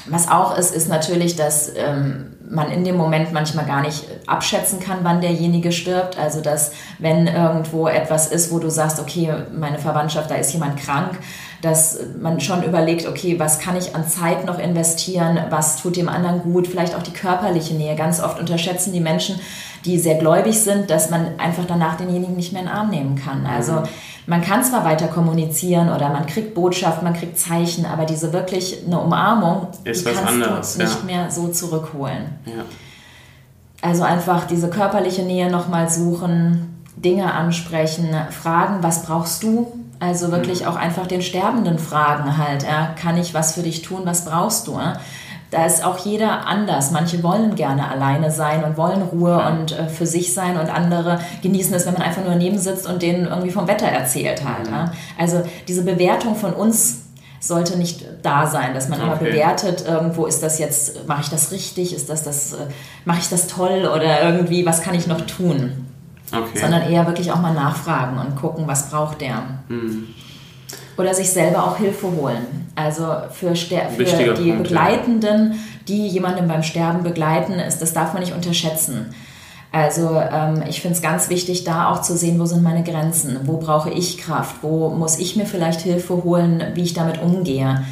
was 0.07 0.29
auch 0.29 0.57
ist, 0.57 0.73
ist 0.73 0.89
natürlich, 0.89 1.35
dass 1.35 1.71
ähm, 1.75 2.37
man 2.49 2.71
in 2.71 2.83
dem 2.83 2.97
Moment 2.97 3.31
manchmal 3.31 3.65
gar 3.65 3.81
nicht 3.81 4.05
abschätzen 4.27 4.79
kann, 4.79 4.99
wann 5.03 5.21
derjenige 5.21 5.71
stirbt. 5.71 6.17
Also 6.17 6.41
dass 6.41 6.71
wenn 6.99 7.27
irgendwo 7.27 7.87
etwas 7.87 8.27
ist, 8.27 8.51
wo 8.51 8.59
du 8.59 8.69
sagst, 8.69 8.99
okay, 8.99 9.33
meine 9.53 9.79
Verwandtschaft, 9.79 10.29
da 10.29 10.35
ist 10.35 10.53
jemand 10.53 10.77
krank, 10.77 11.17
dass 11.61 11.99
man 12.19 12.39
schon 12.39 12.63
überlegt, 12.63 13.07
okay, 13.07 13.39
was 13.39 13.59
kann 13.59 13.77
ich 13.77 13.95
an 13.95 14.07
Zeit 14.07 14.45
noch 14.45 14.59
investieren, 14.59 15.39
was 15.49 15.81
tut 15.81 15.95
dem 15.95 16.09
anderen 16.09 16.41
gut, 16.41 16.67
vielleicht 16.67 16.95
auch 16.95 17.03
die 17.03 17.11
körperliche 17.11 17.73
Nähe. 17.75 17.95
Ganz 17.95 18.19
oft 18.19 18.39
unterschätzen 18.39 18.93
die 18.93 18.99
Menschen, 18.99 19.39
die 19.85 19.99
sehr 19.99 20.15
gläubig 20.15 20.59
sind, 20.59 20.89
dass 20.89 21.09
man 21.09 21.39
einfach 21.39 21.65
danach 21.67 21.97
denjenigen 21.97 22.35
nicht 22.35 22.53
mehr 22.53 22.61
in 22.61 22.67
den 22.67 22.75
Arm 22.75 22.89
nehmen 22.89 23.15
kann. 23.15 23.45
Also 23.45 23.73
mhm 23.73 23.83
man 24.27 24.41
kann 24.41 24.63
zwar 24.63 24.85
weiter 24.85 25.07
kommunizieren 25.07 25.89
oder 25.89 26.09
man 26.09 26.25
kriegt 26.25 26.53
Botschaft, 26.53 27.01
man 27.01 27.13
kriegt 27.13 27.39
Zeichen, 27.39 27.85
aber 27.85 28.05
diese 28.05 28.31
wirklich 28.33 28.83
eine 28.85 28.99
Umarmung 28.99 29.67
ist 29.83 30.05
kannst 30.05 30.25
anderes, 30.25 30.73
du 30.77 30.83
nicht 30.83 30.99
ja. 30.99 31.05
mehr 31.05 31.31
so 31.31 31.47
zurückholen. 31.47 32.39
Ja. 32.45 32.63
Also 33.81 34.03
einfach 34.03 34.45
diese 34.45 34.69
körperliche 34.69 35.23
Nähe 35.23 35.49
nochmal 35.49 35.89
suchen, 35.89 36.83
Dinge 36.95 37.33
ansprechen, 37.33 38.09
fragen, 38.29 38.83
was 38.83 39.03
brauchst 39.03 39.41
du? 39.41 39.73
Also 40.01 40.31
wirklich 40.31 40.61
mhm. 40.61 40.67
auch 40.67 40.75
einfach 40.75 41.07
den 41.07 41.21
Sterbenden 41.21 41.79
fragen 41.79 42.37
halt, 42.37 42.63
ja, 42.63 42.93
kann 43.01 43.17
ich 43.17 43.33
was 43.33 43.53
für 43.53 43.61
dich 43.61 43.81
tun, 43.81 44.01
was 44.03 44.25
brauchst 44.25 44.67
du? 44.67 44.73
Ja? 44.73 44.97
da 45.51 45.65
ist 45.65 45.83
auch 45.83 45.97
jeder 45.97 46.47
anders. 46.47 46.91
Manche 46.91 47.21
wollen 47.23 47.55
gerne 47.55 47.89
alleine 47.89 48.31
sein 48.31 48.63
und 48.63 48.77
wollen 48.77 49.01
Ruhe 49.01 49.31
ja. 49.31 49.49
und 49.49 49.73
äh, 49.73 49.87
für 49.87 50.07
sich 50.07 50.33
sein 50.33 50.57
und 50.57 50.73
andere 50.73 51.19
genießen 51.43 51.73
es, 51.75 51.85
wenn 51.85 51.93
man 51.93 52.01
einfach 52.01 52.21
nur 52.21 52.31
daneben 52.31 52.57
sitzt 52.57 52.87
und 52.87 53.01
denen 53.01 53.27
irgendwie 53.27 53.51
vom 53.51 53.67
Wetter 53.67 53.87
erzählt 53.87 54.43
halt. 54.45 54.67
Mhm. 54.67 54.73
Ja? 54.73 54.91
Also 55.19 55.43
diese 55.67 55.83
Bewertung 55.83 56.35
von 56.35 56.53
uns 56.53 57.01
sollte 57.41 57.77
nicht 57.77 58.05
da 58.21 58.47
sein, 58.47 58.73
dass 58.73 58.87
man 58.87 59.01
okay. 59.01 59.07
immer 59.07 59.17
bewertet, 59.17 59.83
irgendwo 59.85 60.25
ist 60.25 60.41
das 60.41 60.57
jetzt, 60.57 61.07
mache 61.07 61.21
ich 61.21 61.29
das 61.29 61.51
richtig, 61.51 61.93
ist 61.93 62.09
das 62.09 62.23
das, 62.23 62.53
äh, 62.53 62.67
mache 63.03 63.19
ich 63.19 63.29
das 63.29 63.47
toll 63.47 63.89
oder 63.93 64.23
irgendwie, 64.23 64.65
was 64.65 64.81
kann 64.81 64.93
ich 64.93 65.07
noch 65.07 65.21
tun? 65.21 65.90
Okay. 66.33 66.59
Sondern 66.59 66.89
eher 66.89 67.05
wirklich 67.07 67.31
auch 67.31 67.41
mal 67.41 67.53
nachfragen 67.53 68.17
und 68.19 68.35
gucken, 68.35 68.67
was 68.67 68.89
braucht 68.89 69.21
der. 69.21 69.43
Mhm. 69.67 70.07
Oder 70.97 71.13
sich 71.13 71.29
selber 71.29 71.63
auch 71.63 71.77
Hilfe 71.77 72.07
holen. 72.11 72.71
Also 72.75 73.05
für, 73.31 73.55
für 73.55 73.75
die 74.35 74.51
Punkt, 74.51 74.63
Begleitenden, 74.63 75.59
die 75.87 76.07
jemanden 76.07 76.47
beim 76.47 76.63
Sterben 76.63 77.03
begleiten, 77.03 77.53
ist, 77.53 77.81
das 77.81 77.93
darf 77.93 78.13
man 78.13 78.21
nicht 78.21 78.33
unterschätzen. 78.33 79.13
Also 79.73 80.19
ähm, 80.19 80.63
ich 80.67 80.81
finde 80.81 80.95
es 80.97 81.01
ganz 81.01 81.29
wichtig, 81.29 81.63
da 81.63 81.89
auch 81.89 82.01
zu 82.01 82.17
sehen, 82.17 82.39
wo 82.39 82.45
sind 82.45 82.61
meine 82.61 82.83
Grenzen, 82.83 83.39
wo 83.45 83.57
brauche 83.57 83.89
ich 83.89 84.17
Kraft, 84.17 84.57
wo 84.61 84.89
muss 84.89 85.17
ich 85.17 85.37
mir 85.37 85.45
vielleicht 85.45 85.81
Hilfe 85.81 86.23
holen, 86.23 86.61
wie 86.75 86.83
ich 86.83 86.93
damit 86.93 87.21
umgehe. 87.21 87.83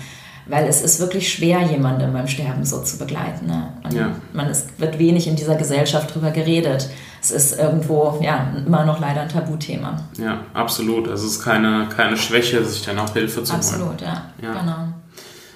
weil 0.49 0.67
es 0.67 0.81
ist 0.81 0.99
wirklich 0.99 1.31
schwer, 1.31 1.61
jemanden 1.61 2.11
beim 2.11 2.27
Sterben 2.27 2.65
so 2.65 2.81
zu 2.81 2.97
begleiten. 2.97 3.45
Ne? 3.45 3.69
Ja. 3.93 4.15
Man 4.33 4.47
ist, 4.47 4.79
wird 4.79 4.99
wenig 4.99 5.27
in 5.27 5.35
dieser 5.35 5.55
Gesellschaft 5.55 6.13
drüber 6.13 6.31
geredet. 6.31 6.89
Es 7.21 7.31
ist 7.31 7.59
irgendwo 7.59 8.19
ja 8.21 8.53
immer 8.65 8.85
noch 8.85 8.99
leider 8.99 9.21
ein 9.21 9.29
Tabuthema. 9.29 9.97
Ja, 10.17 10.41
absolut. 10.53 11.07
Also 11.07 11.25
es 11.25 11.33
ist 11.33 11.43
keine, 11.43 11.87
keine 11.95 12.17
Schwäche, 12.17 12.63
sich 12.63 12.85
dann 12.85 12.99
auch 12.99 13.13
Hilfe 13.13 13.43
zu 13.43 13.53
absolut, 13.53 13.87
holen. 13.87 14.09
Absolut, 14.09 14.33
ja. 14.41 14.53
ja. 14.53 14.59
Genau. 14.59 14.93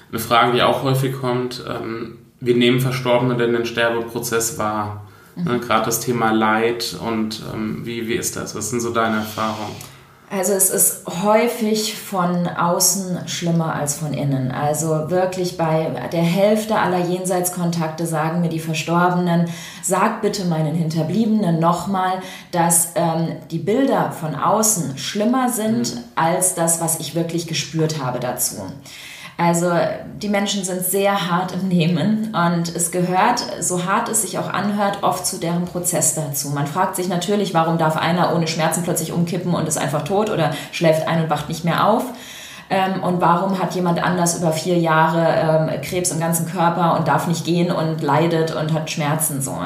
Eine 0.09 0.19
Frage, 0.19 0.53
die 0.53 0.61
auch 0.61 0.83
häufig 0.83 1.13
kommt, 1.19 1.63
ähm, 1.67 2.19
wie 2.39 2.53
nehmen 2.53 2.81
Verstorbene 2.81 3.37
denn 3.37 3.53
den 3.53 3.65
Sterbeprozess 3.65 4.57
wahr? 4.57 5.05
Mhm. 5.35 5.43
Ne, 5.43 5.59
Gerade 5.59 5.85
das 5.85 6.01
Thema 6.01 6.31
Leid 6.31 6.97
und 7.03 7.41
ähm, 7.53 7.81
wie, 7.83 8.07
wie 8.07 8.13
ist 8.13 8.35
das? 8.35 8.55
Was 8.55 8.69
sind 8.69 8.81
so 8.81 8.91
deine 8.91 9.17
Erfahrungen? 9.17 9.75
Also 10.29 10.53
es 10.53 10.71
ist 10.71 11.03
häufig 11.23 11.95
von 11.95 12.47
außen 12.47 13.27
schlimmer 13.27 13.75
als 13.75 13.97
von 13.97 14.13
innen. 14.13 14.51
Also 14.51 15.11
wirklich 15.11 15.57
bei 15.57 16.09
der 16.11 16.23
Hälfte 16.23 16.77
aller 16.77 17.05
Jenseitskontakte 17.05 18.07
sagen 18.07 18.41
mir 18.41 18.49
die 18.49 18.59
Verstorbenen, 18.59 19.47
sag 19.83 20.21
bitte 20.21 20.45
meinen 20.45 20.73
Hinterbliebenen 20.73 21.59
nochmal, 21.59 22.21
dass 22.51 22.93
ähm, 22.95 23.35
die 23.51 23.59
Bilder 23.59 24.11
von 24.11 24.33
außen 24.33 24.97
schlimmer 24.97 25.49
sind 25.49 25.93
mhm. 25.93 25.99
als 26.15 26.55
das, 26.55 26.81
was 26.81 26.99
ich 26.99 27.13
wirklich 27.13 27.45
gespürt 27.45 28.03
habe 28.03 28.19
dazu. 28.19 28.61
Also 29.45 29.71
die 30.21 30.29
Menschen 30.29 30.63
sind 30.63 30.85
sehr 30.85 31.29
hart 31.29 31.51
im 31.51 31.67
Nehmen 31.67 32.33
und 32.33 32.73
es 32.73 32.91
gehört, 32.91 33.43
so 33.59 33.83
hart 33.83 34.07
es 34.07 34.21
sich 34.21 34.39
auch 34.39 34.47
anhört, 34.49 34.99
oft 35.01 35.25
zu 35.25 35.37
deren 35.37 35.65
Prozess 35.65 36.15
dazu. 36.15 36.51
Man 36.51 36.65
fragt 36.65 36.95
sich 36.95 37.09
natürlich, 37.09 37.53
warum 37.53 37.77
darf 37.77 37.97
einer 37.97 38.33
ohne 38.33 38.47
Schmerzen 38.47 38.83
plötzlich 38.83 39.11
umkippen 39.11 39.53
und 39.53 39.67
ist 39.67 39.77
einfach 39.77 40.03
tot 40.03 40.29
oder 40.29 40.51
schläft 40.71 41.09
ein 41.09 41.23
und 41.23 41.29
wacht 41.29 41.49
nicht 41.49 41.65
mehr 41.65 41.85
auf. 41.85 42.05
Ähm, 42.69 43.03
und 43.03 43.19
warum 43.19 43.59
hat 43.59 43.75
jemand 43.75 44.01
anders 44.01 44.37
über 44.37 44.53
vier 44.53 44.77
Jahre 44.77 45.69
ähm, 45.73 45.81
Krebs 45.81 46.11
im 46.11 46.21
ganzen 46.21 46.45
Körper 46.45 46.97
und 46.97 47.09
darf 47.09 47.27
nicht 47.27 47.43
gehen 47.43 47.69
und 47.69 48.01
leidet 48.01 48.55
und 48.55 48.71
hat 48.71 48.89
Schmerzen 48.89 49.41
so. 49.41 49.57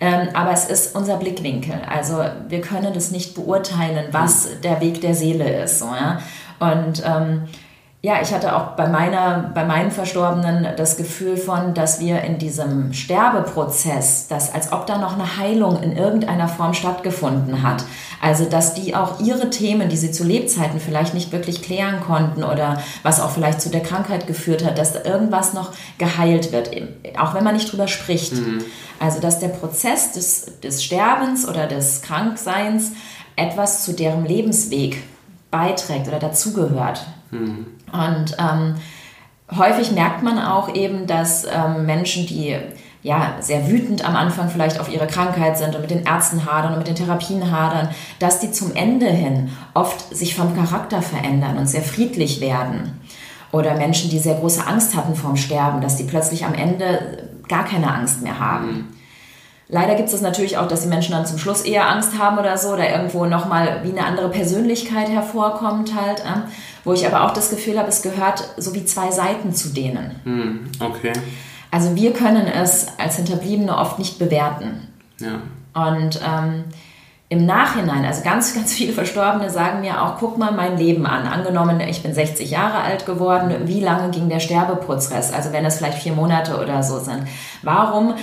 Ähm, 0.00 0.28
aber 0.34 0.50
es 0.50 0.66
ist 0.66 0.94
unser 0.94 1.16
Blickwinkel. 1.16 1.80
Also 1.90 2.22
wir 2.46 2.60
können 2.60 2.92
das 2.92 3.10
nicht 3.10 3.34
beurteilen, 3.34 4.08
was 4.10 4.48
der 4.62 4.82
Weg 4.82 5.00
der 5.00 5.14
Seele 5.14 5.62
ist. 5.62 5.78
So? 5.78 5.86
Und 6.60 7.02
ja, 8.04 8.20
ich 8.20 8.34
hatte 8.34 8.56
auch 8.56 8.72
bei 8.72 8.88
meiner, 8.88 9.52
bei 9.54 9.64
meinen 9.64 9.92
Verstorbenen 9.92 10.66
das 10.76 10.96
Gefühl 10.96 11.36
von, 11.36 11.72
dass 11.72 12.00
wir 12.00 12.22
in 12.22 12.36
diesem 12.38 12.92
Sterbeprozess, 12.92 14.26
dass 14.26 14.52
als 14.52 14.72
ob 14.72 14.88
da 14.88 14.98
noch 14.98 15.12
eine 15.12 15.36
Heilung 15.36 15.80
in 15.80 15.96
irgendeiner 15.96 16.48
Form 16.48 16.74
stattgefunden 16.74 17.62
hat. 17.62 17.84
Also, 18.20 18.44
dass 18.44 18.74
die 18.74 18.96
auch 18.96 19.20
ihre 19.20 19.50
Themen, 19.50 19.88
die 19.88 19.96
sie 19.96 20.10
zu 20.10 20.24
Lebzeiten 20.24 20.80
vielleicht 20.80 21.14
nicht 21.14 21.30
wirklich 21.30 21.62
klären 21.62 22.00
konnten 22.00 22.42
oder 22.42 22.82
was 23.04 23.20
auch 23.20 23.30
vielleicht 23.30 23.60
zu 23.60 23.70
der 23.70 23.82
Krankheit 23.82 24.26
geführt 24.26 24.64
hat, 24.64 24.78
dass 24.78 24.92
da 24.92 25.04
irgendwas 25.04 25.54
noch 25.54 25.70
geheilt 25.98 26.50
wird, 26.50 26.70
auch 27.20 27.34
wenn 27.34 27.44
man 27.44 27.54
nicht 27.54 27.70
drüber 27.70 27.86
spricht. 27.86 28.32
Mhm. 28.32 28.64
Also, 28.98 29.20
dass 29.20 29.38
der 29.38 29.48
Prozess 29.48 30.10
des, 30.10 30.58
des 30.58 30.82
Sterbens 30.82 31.48
oder 31.48 31.68
des 31.68 32.02
Krankseins 32.02 32.90
etwas 33.36 33.84
zu 33.84 33.92
deren 33.92 34.26
Lebensweg 34.26 35.04
beiträgt 35.52 36.08
oder 36.08 36.18
dazugehört. 36.18 37.06
Mhm. 37.30 37.66
Und 37.92 38.36
ähm, 38.38 38.74
häufig 39.56 39.92
merkt 39.92 40.22
man 40.22 40.38
auch 40.38 40.74
eben, 40.74 41.06
dass 41.06 41.44
ähm, 41.44 41.86
Menschen, 41.86 42.26
die 42.26 42.56
ja, 43.02 43.34
sehr 43.40 43.68
wütend 43.68 44.06
am 44.06 44.14
Anfang 44.14 44.48
vielleicht 44.48 44.78
auf 44.78 44.88
ihre 44.88 45.08
Krankheit 45.08 45.58
sind 45.58 45.74
und 45.74 45.80
mit 45.80 45.90
den 45.90 46.04
Ärzten 46.04 46.46
hadern 46.46 46.72
und 46.72 46.78
mit 46.78 46.86
den 46.86 46.94
Therapien 46.94 47.50
hadern, 47.50 47.88
dass 48.20 48.38
die 48.38 48.52
zum 48.52 48.74
Ende 48.76 49.06
hin 49.06 49.50
oft 49.74 50.14
sich 50.14 50.36
vom 50.36 50.54
Charakter 50.54 51.02
verändern 51.02 51.58
und 51.58 51.66
sehr 51.66 51.82
friedlich 51.82 52.40
werden. 52.40 53.00
Oder 53.50 53.74
Menschen, 53.74 54.08
die 54.08 54.20
sehr 54.20 54.36
große 54.36 54.66
Angst 54.66 54.94
hatten 54.96 55.16
vorm 55.16 55.36
Sterben, 55.36 55.80
dass 55.80 55.96
die 55.96 56.04
plötzlich 56.04 56.44
am 56.44 56.54
Ende 56.54 57.28
gar 57.48 57.64
keine 57.64 57.92
Angst 57.92 58.22
mehr 58.22 58.38
haben. 58.38 58.88
Leider 59.72 59.94
gibt 59.94 60.12
es 60.12 60.20
natürlich 60.20 60.58
auch, 60.58 60.68
dass 60.68 60.82
die 60.82 60.88
Menschen 60.88 61.12
dann 61.12 61.24
zum 61.24 61.38
Schluss 61.38 61.62
eher 61.62 61.88
Angst 61.88 62.18
haben 62.18 62.38
oder 62.38 62.58
so, 62.58 62.74
oder 62.74 62.90
irgendwo 62.90 63.24
nochmal 63.24 63.80
wie 63.82 63.90
eine 63.90 64.04
andere 64.04 64.28
Persönlichkeit 64.28 65.08
hervorkommt 65.08 65.94
halt. 65.98 66.20
Äh, 66.20 66.42
wo 66.84 66.92
ich 66.92 67.06
aber 67.06 67.24
auch 67.24 67.32
das 67.32 67.48
Gefühl 67.48 67.78
habe, 67.78 67.88
es 67.88 68.02
gehört 68.02 68.44
so 68.58 68.74
wie 68.74 68.84
zwei 68.84 69.10
Seiten 69.10 69.54
zu 69.54 69.70
denen. 69.70 70.20
Hm, 70.24 70.60
okay. 70.78 71.12
Also 71.70 71.94
wir 71.94 72.12
können 72.12 72.46
es 72.46 72.86
als 72.98 73.16
Hinterbliebene 73.16 73.74
oft 73.74 73.98
nicht 73.98 74.18
bewerten. 74.18 74.88
Ja. 75.18 75.40
Und 75.88 76.20
ähm, 76.22 76.64
im 77.30 77.46
Nachhinein, 77.46 78.04
also 78.04 78.22
ganz, 78.22 78.54
ganz 78.54 78.74
viele 78.74 78.92
Verstorbene 78.92 79.48
sagen 79.48 79.80
mir 79.80 80.02
auch, 80.02 80.18
guck 80.18 80.36
mal 80.36 80.52
mein 80.52 80.76
Leben 80.76 81.06
an. 81.06 81.26
Angenommen, 81.26 81.80
ich 81.80 82.02
bin 82.02 82.12
60 82.12 82.50
Jahre 82.50 82.82
alt 82.82 83.06
geworden, 83.06 83.54
wie 83.64 83.80
lange 83.80 84.10
ging 84.10 84.28
der 84.28 84.40
Sterbeprozess? 84.40 85.32
Also 85.32 85.50
wenn 85.52 85.64
es 85.64 85.78
vielleicht 85.78 85.96
vier 85.96 86.12
Monate 86.12 86.60
oder 86.60 86.82
so 86.82 86.98
sind. 86.98 87.22
Warum 87.62 88.14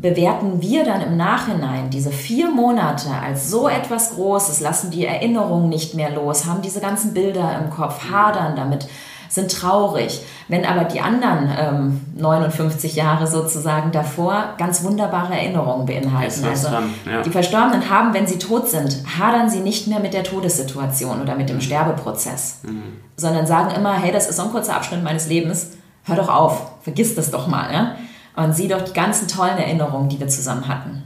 bewerten 0.00 0.60
wir 0.60 0.84
dann 0.84 1.00
im 1.00 1.16
Nachhinein 1.16 1.90
diese 1.90 2.10
vier 2.10 2.50
Monate 2.50 3.10
als 3.10 3.50
so 3.50 3.68
etwas 3.68 4.14
Großes, 4.14 4.60
lassen 4.60 4.90
die 4.90 5.06
Erinnerungen 5.06 5.68
nicht 5.68 5.94
mehr 5.94 6.10
los, 6.10 6.46
haben 6.46 6.62
diese 6.62 6.80
ganzen 6.80 7.14
Bilder 7.14 7.60
im 7.62 7.70
Kopf, 7.70 8.10
hadern 8.10 8.56
damit? 8.56 8.88
sind 9.32 9.50
traurig. 9.50 10.20
Wenn 10.48 10.66
aber 10.66 10.84
die 10.84 11.00
anderen 11.00 11.50
ähm, 11.58 12.00
59 12.16 12.94
Jahre 12.94 13.26
sozusagen 13.26 13.90
davor 13.90 14.54
ganz 14.58 14.84
wunderbare 14.84 15.32
Erinnerungen 15.32 15.86
beinhalten. 15.86 16.44
Also 16.44 16.68
ja. 16.68 17.22
die 17.22 17.30
Verstorbenen 17.30 17.88
haben, 17.88 18.12
wenn 18.12 18.26
sie 18.26 18.38
tot 18.38 18.68
sind, 18.68 19.02
hadern 19.18 19.48
sie 19.48 19.60
nicht 19.60 19.86
mehr 19.86 20.00
mit 20.00 20.12
der 20.12 20.24
Todessituation 20.24 21.22
oder 21.22 21.34
mit 21.34 21.48
dem 21.48 21.56
mhm. 21.56 21.62
Sterbeprozess, 21.62 22.60
mhm. 22.64 22.82
sondern 23.16 23.46
sagen 23.46 23.74
immer, 23.74 23.94
hey, 23.94 24.12
das 24.12 24.28
ist 24.28 24.36
so 24.36 24.42
ein 24.42 24.50
kurzer 24.50 24.76
Abschnitt 24.76 25.02
meines 25.02 25.28
Lebens, 25.28 25.70
hör 26.04 26.16
doch 26.16 26.28
auf, 26.28 26.72
vergiss 26.82 27.14
das 27.14 27.30
doch 27.30 27.46
mal. 27.46 27.72
Ja? 27.72 27.96
Und 28.36 28.56
sieh 28.56 28.68
doch 28.68 28.82
die 28.82 28.92
ganzen 28.92 29.28
tollen 29.28 29.58
Erinnerungen, 29.58 30.08
die 30.08 30.18
wir 30.18 30.28
zusammen 30.28 30.68
hatten. 30.68 31.02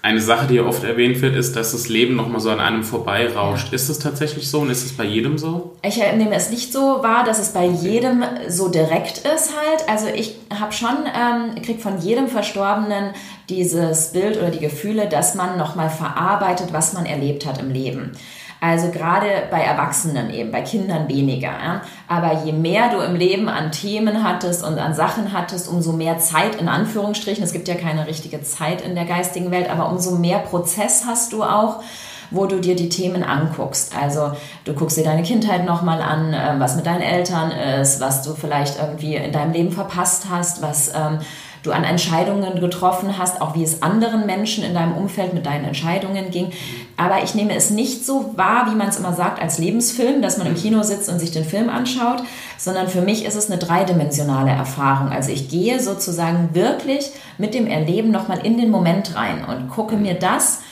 Eine 0.00 0.20
Sache, 0.20 0.46
die 0.46 0.60
oft 0.60 0.84
erwähnt 0.84 1.20
wird, 1.22 1.34
ist, 1.34 1.56
dass 1.56 1.72
das 1.72 1.88
Leben 1.88 2.14
nochmal 2.14 2.40
so 2.40 2.50
an 2.50 2.60
einem 2.60 2.84
vorbeirauscht. 2.84 3.68
Ja. 3.68 3.74
Ist 3.74 3.88
es 3.88 3.98
tatsächlich 3.98 4.48
so 4.48 4.60
und 4.60 4.70
ist 4.70 4.84
es 4.84 4.96
bei 4.96 5.04
jedem 5.04 5.38
so? 5.38 5.76
Ich 5.82 5.96
nehme 5.96 6.34
es 6.36 6.50
nicht 6.50 6.72
so 6.72 7.02
wahr, 7.02 7.24
dass 7.24 7.40
es 7.40 7.48
bei 7.48 7.66
jedem 7.66 8.22
so 8.48 8.68
direkt 8.68 9.18
ist 9.18 9.52
halt. 9.56 9.88
Also 9.88 10.06
ich 10.06 10.36
habe 10.58 10.72
schon, 10.72 10.96
ähm, 11.06 11.60
kriege 11.62 11.80
von 11.80 12.00
jedem 12.00 12.28
Verstorbenen 12.28 13.12
dieses 13.48 14.12
Bild 14.12 14.36
oder 14.38 14.50
die 14.50 14.60
Gefühle, 14.60 15.08
dass 15.08 15.34
man 15.34 15.58
nochmal 15.58 15.90
verarbeitet, 15.90 16.72
was 16.72 16.92
man 16.92 17.04
erlebt 17.04 17.44
hat 17.44 17.60
im 17.60 17.70
Leben. 17.70 18.12
Also 18.60 18.90
gerade 18.90 19.26
bei 19.50 19.60
Erwachsenen 19.60 20.30
eben, 20.30 20.50
bei 20.50 20.62
Kindern 20.62 21.08
weniger. 21.08 21.48
Ja? 21.48 21.82
Aber 22.08 22.44
je 22.44 22.52
mehr 22.52 22.90
du 22.90 22.98
im 23.00 23.14
Leben 23.14 23.48
an 23.48 23.70
Themen 23.70 24.24
hattest 24.24 24.64
und 24.64 24.78
an 24.78 24.94
Sachen 24.94 25.32
hattest, 25.32 25.68
umso 25.68 25.92
mehr 25.92 26.18
Zeit 26.18 26.56
in 26.56 26.68
Anführungsstrichen, 26.68 27.44
es 27.44 27.52
gibt 27.52 27.68
ja 27.68 27.76
keine 27.76 28.06
richtige 28.06 28.42
Zeit 28.42 28.80
in 28.80 28.94
der 28.94 29.04
geistigen 29.04 29.50
Welt, 29.50 29.70
aber 29.70 29.90
umso 29.90 30.16
mehr 30.16 30.40
Prozess 30.40 31.04
hast 31.06 31.32
du 31.32 31.44
auch 31.44 31.82
wo 32.30 32.46
du 32.46 32.60
dir 32.60 32.76
die 32.76 32.88
Themen 32.88 33.22
anguckst. 33.22 33.96
Also 33.96 34.32
du 34.64 34.74
guckst 34.74 34.96
dir 34.96 35.04
deine 35.04 35.22
Kindheit 35.22 35.64
nochmal 35.64 36.02
an, 36.02 36.34
äh, 36.34 36.54
was 36.58 36.76
mit 36.76 36.86
deinen 36.86 37.00
Eltern 37.00 37.50
ist, 37.50 38.00
was 38.00 38.22
du 38.22 38.34
vielleicht 38.34 38.78
irgendwie 38.78 39.16
in 39.16 39.32
deinem 39.32 39.52
Leben 39.52 39.72
verpasst 39.72 40.26
hast, 40.30 40.62
was 40.62 40.88
ähm, 40.94 41.20
du 41.62 41.72
an 41.72 41.84
Entscheidungen 41.84 42.60
getroffen 42.60 43.18
hast, 43.18 43.40
auch 43.40 43.54
wie 43.54 43.62
es 43.62 43.82
anderen 43.82 44.26
Menschen 44.26 44.64
in 44.64 44.74
deinem 44.74 44.92
Umfeld 44.92 45.34
mit 45.34 45.46
deinen 45.46 45.64
Entscheidungen 45.64 46.30
ging. 46.30 46.52
Aber 46.98 47.22
ich 47.22 47.36
nehme 47.36 47.54
es 47.54 47.70
nicht 47.70 48.04
so 48.04 48.36
wahr, 48.36 48.66
wie 48.68 48.74
man 48.74 48.88
es 48.88 48.98
immer 48.98 49.12
sagt, 49.12 49.40
als 49.40 49.58
Lebensfilm, 49.58 50.20
dass 50.20 50.36
man 50.36 50.48
im 50.48 50.56
Kino 50.56 50.82
sitzt 50.82 51.08
und 51.08 51.20
sich 51.20 51.30
den 51.30 51.44
Film 51.44 51.70
anschaut, 51.70 52.24
sondern 52.58 52.88
für 52.88 53.02
mich 53.02 53.24
ist 53.24 53.36
es 53.36 53.48
eine 53.48 53.58
dreidimensionale 53.58 54.50
Erfahrung. 54.50 55.10
Also 55.10 55.30
ich 55.30 55.48
gehe 55.48 55.78
sozusagen 55.78 56.50
wirklich 56.54 57.10
mit 57.38 57.54
dem 57.54 57.68
Erleben 57.68 58.10
nochmal 58.10 58.44
in 58.44 58.58
den 58.58 58.72
Moment 58.72 59.14
rein 59.14 59.44
und 59.44 59.70
gucke 59.70 59.96
mir 59.96 60.14
das 60.14 60.62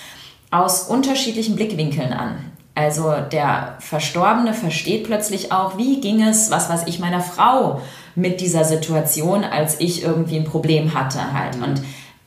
aus 0.51 0.89
unterschiedlichen 0.89 1.55
Blickwinkeln 1.55 2.13
an. 2.13 2.39
Also 2.75 3.15
der 3.31 3.77
Verstorbene 3.79 4.53
versteht 4.53 5.05
plötzlich 5.05 5.53
auch, 5.53 5.79
wie 5.79 6.01
ging 6.01 6.23
es, 6.23 6.51
was 6.51 6.69
weiß 6.69 6.83
ich, 6.87 6.99
meiner 6.99 7.21
Frau 7.21 7.81
mit 8.17 8.41
dieser 8.41 8.65
Situation, 8.65 9.45
als 9.45 9.79
ich 9.79 10.03
irgendwie 10.03 10.39
ein 10.39 10.45
Problem 10.45 10.93
hatte 10.93 11.33
halt. 11.33 11.57
Mhm. 11.57 11.63
Und, 11.63 11.83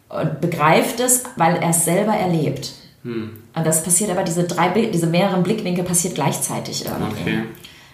und 0.07 0.41
begreift 0.41 1.01
es, 1.01 1.25
weil 1.35 1.57
er 1.57 1.71
es 1.71 1.83
selber 1.83 2.13
erlebt. 2.13 2.78
Mhm. 3.03 3.31
Und 3.55 3.67
das 3.67 3.83
passiert 3.83 4.11
aber, 4.11 4.23
diese 4.23 4.43
drei, 4.43 4.69
diese 4.69 5.07
mehreren 5.07 5.43
Blickwinkel 5.43 5.83
passiert 5.83 6.15
gleichzeitig 6.15 6.85
irgendwie. 6.85 7.21
Okay. 7.21 7.43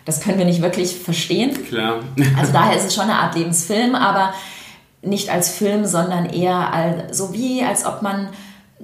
Das 0.05 0.21
können 0.21 0.37
wir 0.37 0.45
nicht 0.45 0.61
wirklich 0.61 0.95
verstehen. 0.95 1.51
Klar. 1.67 1.99
also 2.37 2.53
daher 2.53 2.77
ist 2.77 2.85
es 2.85 2.95
schon 2.95 3.05
eine 3.05 3.15
Art 3.15 3.35
Lebensfilm, 3.35 3.95
aber 3.95 4.33
nicht 5.01 5.29
als 5.29 5.49
Film, 5.49 5.85
sondern 5.85 6.25
eher 6.25 6.73
als, 6.73 7.17
so 7.17 7.33
wie, 7.33 7.63
als 7.63 7.85
ob 7.85 8.01
man 8.01 8.29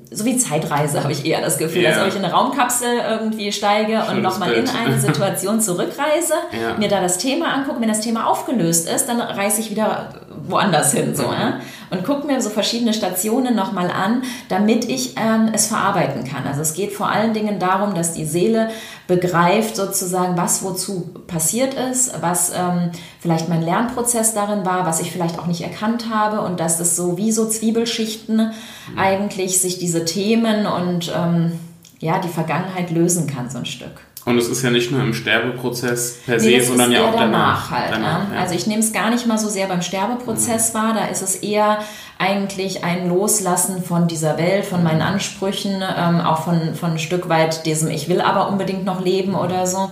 so 0.09 0.25
wie 0.25 0.37
Zeitreise 0.37 1.03
habe 1.03 1.13
ich 1.13 1.25
eher 1.25 1.41
das 1.41 1.57
Gefühl, 1.57 1.83
yeah. 1.83 1.93
als 1.93 2.01
ob 2.01 2.07
ich 2.07 2.15
in 2.15 2.23
eine 2.23 2.33
Raumkapsel 2.33 2.99
irgendwie 3.09 3.51
steige 3.51 3.93
Schönes 3.93 4.09
und 4.09 4.21
nochmal 4.21 4.53
in 4.53 4.67
eine 4.67 4.99
Situation 4.99 5.61
zurückreise, 5.61 6.33
ja. 6.51 6.77
mir 6.77 6.89
da 6.89 7.01
das 7.01 7.17
Thema 7.17 7.53
angucke. 7.53 7.79
Wenn 7.79 7.87
das 7.87 8.01
Thema 8.01 8.27
aufgelöst 8.27 8.89
ist, 8.89 9.07
dann 9.07 9.21
reise 9.21 9.61
ich 9.61 9.69
wieder 9.69 10.09
woanders 10.47 10.93
hin. 10.93 11.15
So, 11.15 11.27
mhm. 11.27 11.33
ja? 11.33 11.59
Und 11.89 12.05
gucke 12.05 12.25
mir 12.25 12.41
so 12.41 12.49
verschiedene 12.49 12.93
Stationen 12.93 13.55
nochmal 13.55 13.91
an, 13.91 14.23
damit 14.47 14.85
ich 14.85 15.15
ähm, 15.17 15.49
es 15.53 15.67
verarbeiten 15.67 16.23
kann. 16.23 16.47
Also 16.47 16.61
es 16.61 16.73
geht 16.73 16.93
vor 16.93 17.09
allen 17.09 17.33
Dingen 17.33 17.59
darum, 17.59 17.93
dass 17.95 18.13
die 18.13 18.25
Seele 18.25 18.69
begreift 19.07 19.75
sozusagen, 19.75 20.37
was 20.37 20.63
wozu 20.63 21.09
passiert 21.27 21.73
ist, 21.73 22.21
was 22.21 22.51
ähm, 22.55 22.91
vielleicht 23.19 23.49
mein 23.49 23.61
Lernprozess 23.61 24.33
darin 24.33 24.65
war, 24.65 24.85
was 24.85 25.01
ich 25.01 25.11
vielleicht 25.11 25.37
auch 25.37 25.47
nicht 25.47 25.61
erkannt 25.61 26.05
habe 26.09 26.41
und 26.41 26.59
dass 26.61 26.79
es 26.79 26.95
so 26.95 27.17
wie 27.17 27.31
so 27.31 27.47
Zwiebelschichten 27.49 28.37
mhm. 28.37 28.99
eigentlich 28.99 29.59
sich 29.59 29.77
diese 29.77 30.05
Themen 30.05 30.65
und 30.65 31.11
ähm, 31.13 31.59
ja, 31.99 32.19
die 32.19 32.29
Vergangenheit 32.29 32.89
lösen 32.89 33.27
kann, 33.27 33.49
so 33.49 33.57
ein 33.57 33.65
Stück. 33.65 34.01
Und 34.23 34.37
es 34.37 34.47
ist 34.47 34.61
ja 34.61 34.69
nicht 34.69 34.91
nur 34.91 35.01
im 35.01 35.15
Sterbeprozess 35.15 36.19
per 36.25 36.39
se, 36.39 36.49
nee, 36.49 36.61
sondern 36.61 36.91
ja 36.91 37.09
auch 37.09 37.15
danach. 37.15 37.69
danach, 37.69 37.71
halt, 37.71 37.91
danach 37.91 38.29
ne? 38.29 38.35
ja. 38.35 38.41
Also 38.41 38.53
ich 38.53 38.67
nehme 38.67 38.81
es 38.81 38.93
gar 38.93 39.09
nicht 39.09 39.25
mal 39.25 39.39
so 39.39 39.49
sehr 39.49 39.67
beim 39.67 39.81
Sterbeprozess 39.81 40.73
mhm. 40.73 40.77
wahr, 40.77 40.93
da 40.93 41.05
ist 41.05 41.23
es 41.23 41.37
eher 41.37 41.79
eigentlich 42.19 42.83
ein 42.83 43.09
Loslassen 43.09 43.83
von 43.83 44.07
dieser 44.07 44.37
Welt, 44.37 44.65
von 44.65 44.83
meinen 44.83 45.01
Ansprüchen, 45.01 45.81
ähm, 45.81 46.21
auch 46.21 46.43
von, 46.43 46.75
von 46.75 46.91
ein 46.91 46.99
Stück 46.99 47.29
weit 47.29 47.65
diesem 47.65 47.89
Ich 47.89 48.09
will 48.09 48.21
aber 48.21 48.49
unbedingt 48.49 48.85
noch 48.85 49.03
leben 49.03 49.33
oder 49.33 49.65
so. 49.65 49.91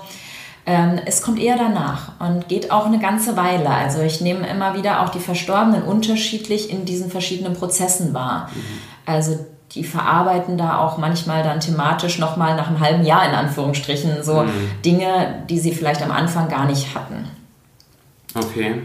Ähm, 0.67 1.00
es 1.07 1.24
kommt 1.24 1.39
eher 1.39 1.57
danach 1.57 2.12
und 2.19 2.48
geht 2.48 2.69
auch 2.69 2.86
eine 2.86 3.00
ganze 3.00 3.36
Weile. 3.36 3.69
Also 3.69 4.01
ich 4.01 4.21
nehme 4.21 4.48
immer 4.48 4.77
wieder 4.77 5.01
auch 5.01 5.09
die 5.09 5.19
Verstorbenen 5.19 5.81
unterschiedlich 5.81 6.69
in 6.69 6.86
diesen 6.86 7.09
verschiedenen 7.09 7.53
Prozessen 7.55 8.13
wahr. 8.13 8.51
Mhm. 8.53 8.62
Also 9.07 9.39
die 9.73 9.83
verarbeiten 9.83 10.57
da 10.57 10.79
auch 10.79 10.97
manchmal 10.97 11.43
dann 11.43 11.59
thematisch 11.59 12.17
nochmal 12.17 12.55
nach 12.55 12.67
einem 12.67 12.79
halben 12.79 13.05
Jahr 13.05 13.27
in 13.27 13.35
Anführungsstrichen 13.35 14.23
so 14.23 14.43
mhm. 14.43 14.49
Dinge, 14.83 15.43
die 15.49 15.59
sie 15.59 15.73
vielleicht 15.73 16.01
am 16.01 16.11
Anfang 16.11 16.49
gar 16.49 16.65
nicht 16.65 16.95
hatten. 16.95 17.25
Okay. 18.35 18.81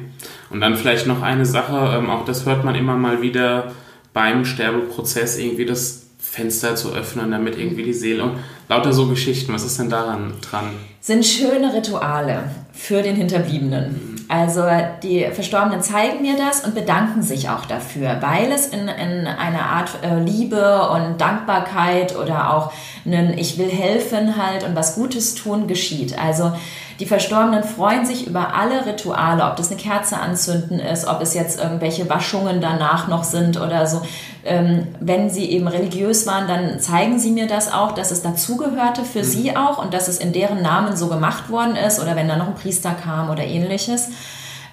Und 0.51 0.61
dann 0.61 0.77
vielleicht 0.77 1.07
noch 1.07 1.23
eine 1.23 1.47
Sache, 1.47 1.97
ähm, 1.97 2.11
auch 2.11 2.25
das 2.25 2.47
hört 2.47 2.65
man 2.65 2.75
immer 2.75 2.97
mal 2.97 3.23
wieder 3.23 3.73
beim 4.13 4.45
Sterbeprozess, 4.45 5.39
irgendwie 5.39 5.67
das 5.67 6.07
Fenster 6.19 6.77
zu 6.77 6.93
öffnen, 6.93 7.31
damit 7.31 7.59
irgendwie 7.59 7.83
die 7.83 7.93
Seele 7.93 8.25
und 8.25 8.39
lauter 8.69 8.93
so 8.93 9.09
Geschichten. 9.09 9.53
Was 9.53 9.65
ist 9.65 9.79
denn 9.79 9.91
daran 9.91 10.35
dran? 10.41 10.71
Sind 11.01 11.25
schöne 11.25 11.73
Rituale 11.75 12.51
für 12.73 13.03
den 13.03 13.17
Hinterbliebenen. 13.17 14.14
Also 14.29 14.63
die 15.03 15.27
Verstorbenen 15.33 15.83
zeigen 15.83 16.23
mir 16.23 16.37
das 16.37 16.65
und 16.65 16.75
bedanken 16.75 17.23
sich 17.23 17.51
auch 17.51 17.67
dafür, 17.67 18.19
weil 18.21 18.51
es 18.53 18.69
in, 18.69 18.89
in 18.89 19.27
einer 19.27 19.67
Art 19.67 19.99
äh, 20.03 20.19
Liebe 20.19 20.89
und 20.91 21.21
Dankbarkeit 21.21 22.17
oder 22.17 22.55
auch 22.55 22.73
einen 23.05 23.37
Ich 23.37 23.59
will 23.59 23.71
helfen 23.71 24.37
halt 24.37 24.65
und 24.65 24.75
was 24.75 24.95
Gutes 24.95 25.35
tun 25.35 25.67
geschieht. 25.67 26.19
Also 26.19 26.53
die 27.01 27.07
Verstorbenen 27.07 27.65
freuen 27.65 28.07
sich 28.07 28.27
über 28.27 28.55
alle 28.55 28.87
Rituale, 28.87 29.45
ob 29.45 29.57
das 29.57 29.71
eine 29.71 29.81
Kerze 29.81 30.19
anzünden 30.19 30.79
ist, 30.79 31.07
ob 31.07 31.21
es 31.21 31.35
jetzt 31.35 31.61
irgendwelche 31.61 32.09
Waschungen 32.09 32.61
danach 32.61 33.09
noch 33.09 33.25
sind 33.25 33.61
oder 33.61 33.87
so. 33.87 34.03
Ähm, 34.45 34.89
wenn 35.01 35.31
sie 35.31 35.51
eben 35.51 35.67
religiös 35.67 36.27
waren, 36.27 36.47
dann 36.47 36.79
zeigen 36.79 37.19
sie 37.19 37.31
mir 37.31 37.47
das 37.47 37.73
auch, 37.73 37.93
dass 37.93 38.11
es 38.11 38.23
dazugehörte 38.23 39.05
für 39.05 39.21
mhm. 39.21 39.25
sie 39.25 39.57
auch 39.57 39.83
und 39.83 39.95
dass 39.95 40.09
es 40.09 40.19
in 40.19 40.33
deren 40.33 40.63
Namen 40.63 40.97
so 40.97 41.09
gemacht 41.09 41.51
worden 41.51 41.77
ist 41.77 42.01
oder 42.01 42.15
wenn 42.15 42.29
da 42.29 42.37
noch 42.37 42.49
ein 42.49 42.55
Priester 42.55 42.93
kam 42.93 43.31
oder 43.31 43.45
ähnliches 43.45 44.11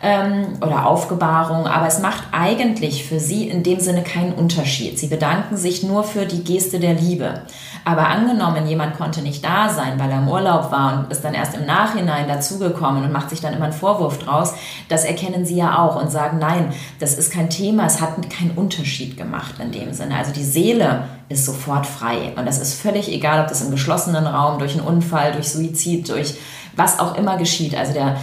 ähm, 0.04 0.54
oder 0.62 0.88
Aufgebahrung, 0.88 1.68
aber 1.68 1.88
es 1.88 2.00
macht 2.00 2.24
eigentlich 2.32 3.06
für 3.06 3.20
sie 3.20 3.48
in 3.48 3.64
dem 3.64 3.80
Sinne 3.80 4.04
keinen 4.04 4.34
Unterschied. 4.34 4.98
Sie 4.98 5.08
bedanken 5.08 5.58
sich 5.58 5.84
nur 5.84 6.04
für 6.04 6.26
die 6.26 6.44
Geste 6.44 6.80
der 6.80 6.96
Liebe. 6.96 7.42
Aber 7.86 8.08
angenommen, 8.08 8.68
jemand 8.68 8.98
konnte 8.98 9.22
nicht 9.22 9.44
da 9.44 9.70
sein, 9.70 10.00
weil 10.00 10.12
er 10.12 10.20
im 10.20 10.28
Urlaub 10.28 10.72
war 10.72 11.00
und 11.00 11.12
ist 11.12 11.24
dann 11.24 11.34
erst 11.34 11.56
im 11.56 11.66
Nachhinein 11.66 12.28
dazugekommen 12.28 13.04
und 13.04 13.12
macht 13.12 13.30
sich 13.30 13.42
dann 13.42 13.54
immer 13.54 13.66
einen 13.66 13.74
Vorwurf 13.74 14.20
draus, 14.20 14.54
das 14.90 15.04
erkennen 15.04 15.46
sie 15.46 15.56
ja 15.56 15.80
auch 15.80 16.02
und 16.02 16.12
sagen, 16.12 16.38
nein, 16.40 16.74
das 17.00 17.18
ist 17.18 17.32
kein 17.32 17.50
Thema, 17.50 17.86
es 17.86 18.02
hat 18.02 18.30
keinen 18.30 18.52
Unterschied 18.52 19.18
gemacht 19.18 19.56
in 19.60 19.72
dem 19.72 19.94
Sinne. 19.94 20.16
Also 20.16 20.32
die 20.32 20.44
Seele 20.44 21.06
ist 21.30 21.46
sofort 21.46 21.86
frei 21.86 22.34
und 22.36 22.46
das 22.46 22.60
ist 22.60 22.80
völlig 22.80 23.12
egal, 23.12 23.42
ob 23.42 23.48
das 23.48 23.62
im 23.62 23.72
geschlossenen 23.72 24.28
Raum, 24.28 24.60
durch 24.60 24.74
einen 24.74 24.86
Unfall, 24.88 25.32
durch 25.32 25.50
Suizid, 25.50 26.10
durch 26.10 26.36
was 26.76 27.00
auch 27.00 27.16
immer 27.16 27.38
geschieht. 27.38 27.76
Also 27.76 27.94
der, 27.94 28.18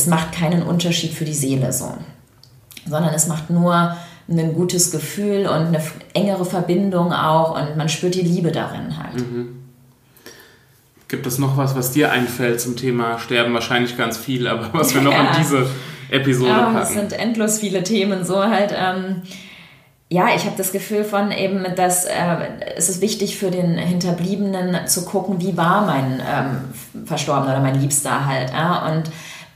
es 0.00 0.06
macht 0.06 0.32
keinen 0.32 0.62
Unterschied 0.62 1.12
für 1.12 1.26
die 1.26 1.34
Seele 1.34 1.72
so, 1.72 1.92
sondern 2.86 3.12
es 3.12 3.26
macht 3.26 3.50
nur 3.50 3.96
ein 4.28 4.54
gutes 4.54 4.90
Gefühl 4.90 5.46
und 5.46 5.66
eine 5.66 5.82
engere 6.14 6.44
Verbindung 6.44 7.12
auch 7.12 7.60
und 7.60 7.76
man 7.76 7.88
spürt 7.88 8.14
die 8.14 8.22
Liebe 8.22 8.50
darin 8.50 8.96
halt. 8.96 9.16
Mhm. 9.16 9.56
Gibt 11.08 11.26
es 11.26 11.38
noch 11.38 11.56
was, 11.56 11.74
was 11.74 11.90
dir 11.90 12.12
einfällt 12.12 12.60
zum 12.60 12.76
Thema 12.76 13.18
Sterben? 13.18 13.52
Wahrscheinlich 13.52 13.98
ganz 13.98 14.16
viel, 14.16 14.46
aber 14.46 14.70
was 14.72 14.94
wir 14.94 15.02
noch 15.02 15.12
ja. 15.12 15.30
in 15.30 15.36
diese 15.38 15.66
Episode 16.08 16.50
ja, 16.50 16.70
packen. 16.70 16.78
Es 16.82 16.92
sind 16.94 17.12
endlos 17.12 17.58
viele 17.58 17.82
Themen, 17.82 18.24
so 18.24 18.44
halt. 18.44 18.72
Ähm, 18.74 19.22
ja, 20.12 20.28
ich 20.34 20.44
habe 20.44 20.56
das 20.56 20.72
Gefühl 20.72 21.04
von 21.04 21.30
eben, 21.30 21.64
dass 21.76 22.04
äh, 22.04 22.10
es 22.76 22.88
ist 22.88 23.00
wichtig 23.00 23.38
für 23.38 23.50
den 23.50 23.78
Hinterbliebenen 23.78 24.86
zu 24.88 25.04
gucken, 25.04 25.40
wie 25.40 25.56
war 25.56 25.86
mein 25.86 26.20
ähm, 26.28 27.06
Verstorbener 27.06 27.52
oder 27.54 27.60
mein 27.60 27.80
Liebster 27.80 28.26
halt. 28.26 28.50
Ja? 28.50 28.92
Und 28.92 29.04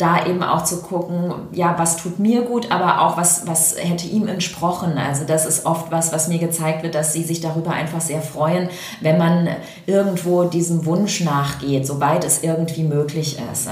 da 0.05 0.27
eben 0.27 0.43
auch 0.43 0.65
zu 0.65 0.83
gucken, 0.83 1.33
ja, 1.53 1.75
was 1.79 1.97
tut 1.97 2.19
mir 2.19 2.43
gut, 2.43 2.71
aber 2.71 3.01
auch 3.01 3.17
was, 3.17 3.47
was 3.47 3.77
hätte 3.79 4.07
ihm 4.07 4.29
entsprochen. 4.29 4.99
Also 4.99 5.25
das 5.25 5.47
ist 5.47 5.65
oft 5.65 5.91
was, 5.91 6.13
was 6.13 6.29
mir 6.29 6.39
gezeigt 6.39 6.83
wird, 6.83 6.95
dass 6.95 7.13
sie 7.13 7.23
sich 7.23 7.41
darüber 7.41 7.71
einfach 7.71 8.01
sehr 8.01 8.21
freuen, 8.21 8.69
wenn 9.01 9.17
man 9.17 9.49
irgendwo 9.87 10.45
diesem 10.45 10.85
Wunsch 10.85 11.21
nachgeht, 11.21 11.87
soweit 11.87 12.25
es 12.25 12.43
irgendwie 12.43 12.83
möglich 12.83 13.39
ist. 13.51 13.69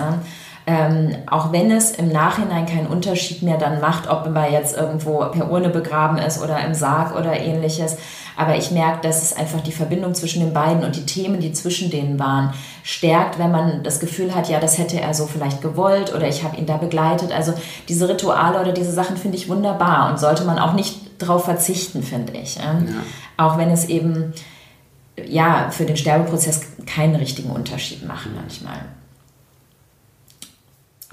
Ähm, 0.65 1.17
auch 1.29 1.51
wenn 1.53 1.73
es 1.73 1.91
im 1.91 2.09
Nachhinein 2.09 2.67
keinen 2.67 2.87
Unterschied 2.87 3.43
mehr 3.43 3.59
dann 3.59 3.81
macht, 3.81 4.09
ob 4.09 4.31
man 4.31 4.53
jetzt 4.53 4.77
irgendwo 4.77 5.19
per 5.27 5.51
Urne 5.51 5.71
begraben 5.71 6.19
ist 6.19 6.41
oder 6.41 6.65
im 6.65 6.73
Sarg 6.73 7.17
oder 7.19 7.37
ähnliches. 7.37 7.97
Aber 8.37 8.57
ich 8.57 8.71
merke, 8.71 9.03
dass 9.03 9.23
es 9.23 9.37
einfach 9.37 9.61
die 9.61 9.73
Verbindung 9.73 10.15
zwischen 10.15 10.41
den 10.41 10.53
beiden 10.53 10.85
und 10.85 10.97
die 10.97 11.07
Themen, 11.07 11.41
die 11.41 11.53
zwischen 11.53 11.91
denen 11.91 12.19
waren, 12.19 12.55
stärkt, 12.83 13.39
wenn 13.39 13.51
man 13.51 13.83
das 13.83 14.01
Gefühl 14.01 14.35
hat, 14.35 14.49
ja, 14.49 14.61
das 14.61 14.79
hätte 14.79 15.01
er 15.01 15.15
so 15.15 15.27
vielleicht 15.27 15.61
gewollt 15.61 16.15
oder 16.15 16.29
ich 16.29 16.43
habe 16.43 16.57
ihn 16.57 16.67
da 16.67 16.77
begleitet. 16.77 17.33
Also 17.33 17.55
diese 17.89 18.09
Rituale 18.09 18.61
oder 18.61 18.73
diese 18.73 18.93
Sachen 18.93 19.17
finde 19.17 19.37
ich 19.37 19.49
wunderbar 19.49 20.11
und 20.11 20.19
sollte 20.19 20.45
man 20.45 20.59
auch 20.59 20.73
nicht 20.73 21.21
darauf 21.21 21.45
verzichten, 21.45 22.03
finde 22.03 22.33
ich. 22.35 22.57
Ja. 22.57 22.81
Auch 23.37 23.59
wenn 23.59 23.71
es 23.71 23.89
eben 23.89 24.33
ja 25.27 25.71
für 25.71 25.85
den 25.85 25.97
Sterbeprozess 25.97 26.63
keinen 26.87 27.17
richtigen 27.17 27.51
Unterschied 27.51 28.07
macht 28.07 28.29
manchmal 28.35 28.81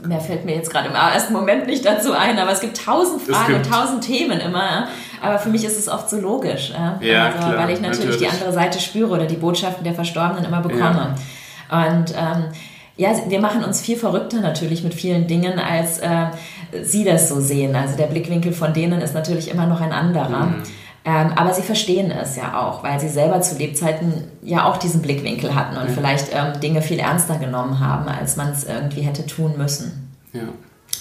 mehr 0.06 0.20
fällt 0.20 0.46
mir 0.46 0.56
jetzt 0.56 0.70
gerade 0.70 0.90
im 0.90 0.96
ersten 0.96 1.34
Moment 1.34 1.68
nicht 1.68 1.86
dazu 1.86 2.14
ein, 2.14 2.38
aber 2.40 2.52
es 2.52 2.62
gibt 2.62 2.84
tausend 2.84 3.22
Fragen 3.22 3.56
und 3.56 3.70
tausend 3.70 4.04
Themen 4.04 4.40
immer. 4.40 4.88
Aber 5.22 5.40
für 5.40 5.50
mich 5.50 5.64
ist 5.66 5.78
es 5.78 5.90
oft 5.90 6.10
so 6.10 6.18
logisch, 6.18 6.72
ja, 7.02 7.26
also, 7.26 7.38
klar, 7.38 7.58
weil 7.58 7.72
ich 7.72 7.82
natürlich, 7.82 8.06
natürlich, 8.06 8.18
die 8.18 8.28
andere 8.28 8.54
Seite 8.54 8.80
spüre 8.80 9.10
oder 9.10 9.26
die 9.26 9.36
Botschaften 9.36 9.84
der 9.84 9.94
Verstorbenen 9.94 10.46
immer 10.46 10.62
bekomme. 10.62 11.16
Ja. 11.70 11.88
Und 11.88 12.14
ähm, 12.18 12.46
ja, 12.96 13.12
wir 13.28 13.40
machen 13.40 13.64
uns 13.64 13.82
viel 13.82 13.98
verrückter 13.98 14.42
natürlich 14.42 14.84
mit 14.84 14.94
vielen 14.94 15.28
Dingen, 15.28 15.60
als 15.60 16.00
äh, 16.00 16.28
sie 16.84 17.04
das 17.04 17.30
so 17.30 17.40
sehen. 17.40 17.76
Also 17.76 17.96
der 17.96 18.08
Blickwinkel 18.08 18.52
von 18.52 18.74
denen 18.74 19.02
ist 19.02 19.14
natürlich 19.14 19.50
immer 19.50 19.66
noch 19.66 19.82
ein 19.82 19.94
anderer. 19.94 20.48
Mhm. 20.48 20.64
Ähm, 21.06 21.32
aber 21.36 21.54
sie 21.54 21.62
verstehen 21.62 22.12
es 22.12 22.36
ja 22.36 22.60
auch, 22.60 22.84
weil 22.84 23.00
sie 23.00 23.08
selber 23.08 23.42
zu 23.42 23.58
Lebzeiten 23.58 24.26
ja 24.44 24.66
auch 24.66 24.78
diesen 24.78 25.02
Blickwinkel 25.02 25.56
hatten 25.56 25.78
und 25.78 25.88
ja. 25.88 25.94
vielleicht 25.94 26.28
ähm, 26.34 26.60
Dinge 26.60 26.82
viel 26.82 27.00
ernster 27.00 27.38
genommen 27.38 27.80
haben, 27.80 28.08
als 28.10 28.36
man 28.36 28.50
es 28.50 28.66
irgendwie 28.66 29.02
hätte 29.02 29.26
tun 29.26 29.54
müssen. 29.58 30.12
Ja. 30.34 30.42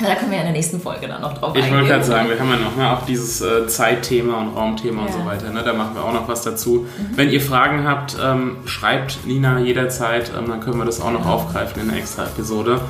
Da 0.00 0.14
können 0.14 0.30
wir 0.30 0.36
ja 0.36 0.44
in 0.44 0.52
der 0.52 0.56
nächsten 0.56 0.80
Folge 0.80 1.08
dann 1.08 1.20
noch 1.20 1.34
drauf 1.34 1.56
ich 1.56 1.64
eingehen. 1.64 1.64
Ich 1.64 1.72
wollte 1.72 1.88
gerade 1.88 2.04
sagen, 2.04 2.28
wir 2.28 2.38
haben 2.38 2.50
ja 2.50 2.56
noch 2.56 2.76
ne, 2.76 2.96
auch 2.96 3.04
dieses 3.04 3.40
äh, 3.40 3.66
Zeitthema 3.66 4.40
und 4.40 4.54
Raumthema 4.54 5.00
ja. 5.00 5.06
und 5.08 5.12
so 5.12 5.26
weiter. 5.26 5.50
Ne? 5.50 5.64
Da 5.64 5.72
machen 5.72 5.96
wir 5.96 6.04
auch 6.04 6.12
noch 6.12 6.28
was 6.28 6.42
dazu. 6.42 6.86
Mhm. 6.86 7.16
Wenn 7.16 7.30
ihr 7.30 7.40
Fragen 7.40 7.84
habt, 7.84 8.16
ähm, 8.22 8.58
schreibt 8.66 9.26
Nina 9.26 9.58
jederzeit, 9.58 10.30
ähm, 10.38 10.48
dann 10.48 10.60
können 10.60 10.78
wir 10.78 10.84
das 10.84 11.00
auch 11.00 11.10
noch 11.10 11.26
aufgreifen 11.26 11.82
in 11.82 11.88
der 11.88 11.98
extra 11.98 12.26
Episode. 12.26 12.80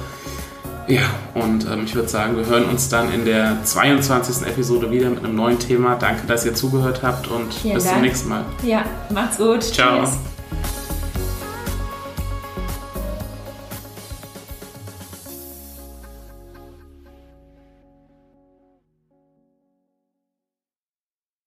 Ja, 0.88 1.02
und 1.34 1.66
ähm, 1.70 1.84
ich 1.84 1.94
würde 1.94 2.08
sagen, 2.08 2.36
wir 2.36 2.46
hören 2.46 2.64
uns 2.64 2.88
dann 2.88 3.12
in 3.12 3.24
der 3.24 3.58
22. 3.62 4.46
Episode 4.46 4.90
wieder 4.90 5.10
mit 5.10 5.22
einem 5.24 5.36
neuen 5.36 5.58
Thema. 5.58 5.96
Danke, 5.96 6.26
dass 6.26 6.46
ihr 6.46 6.54
zugehört 6.54 7.02
habt 7.02 7.28
und 7.28 7.52
Vielen 7.52 7.74
bis 7.74 7.84
Dank. 7.84 7.96
zum 7.96 8.02
nächsten 8.02 8.28
Mal. 8.30 8.44
Ja, 8.62 8.84
macht's 9.10 9.36
gut. 9.36 9.62
Ciao. 9.62 10.00
Tschüss. 10.04 10.37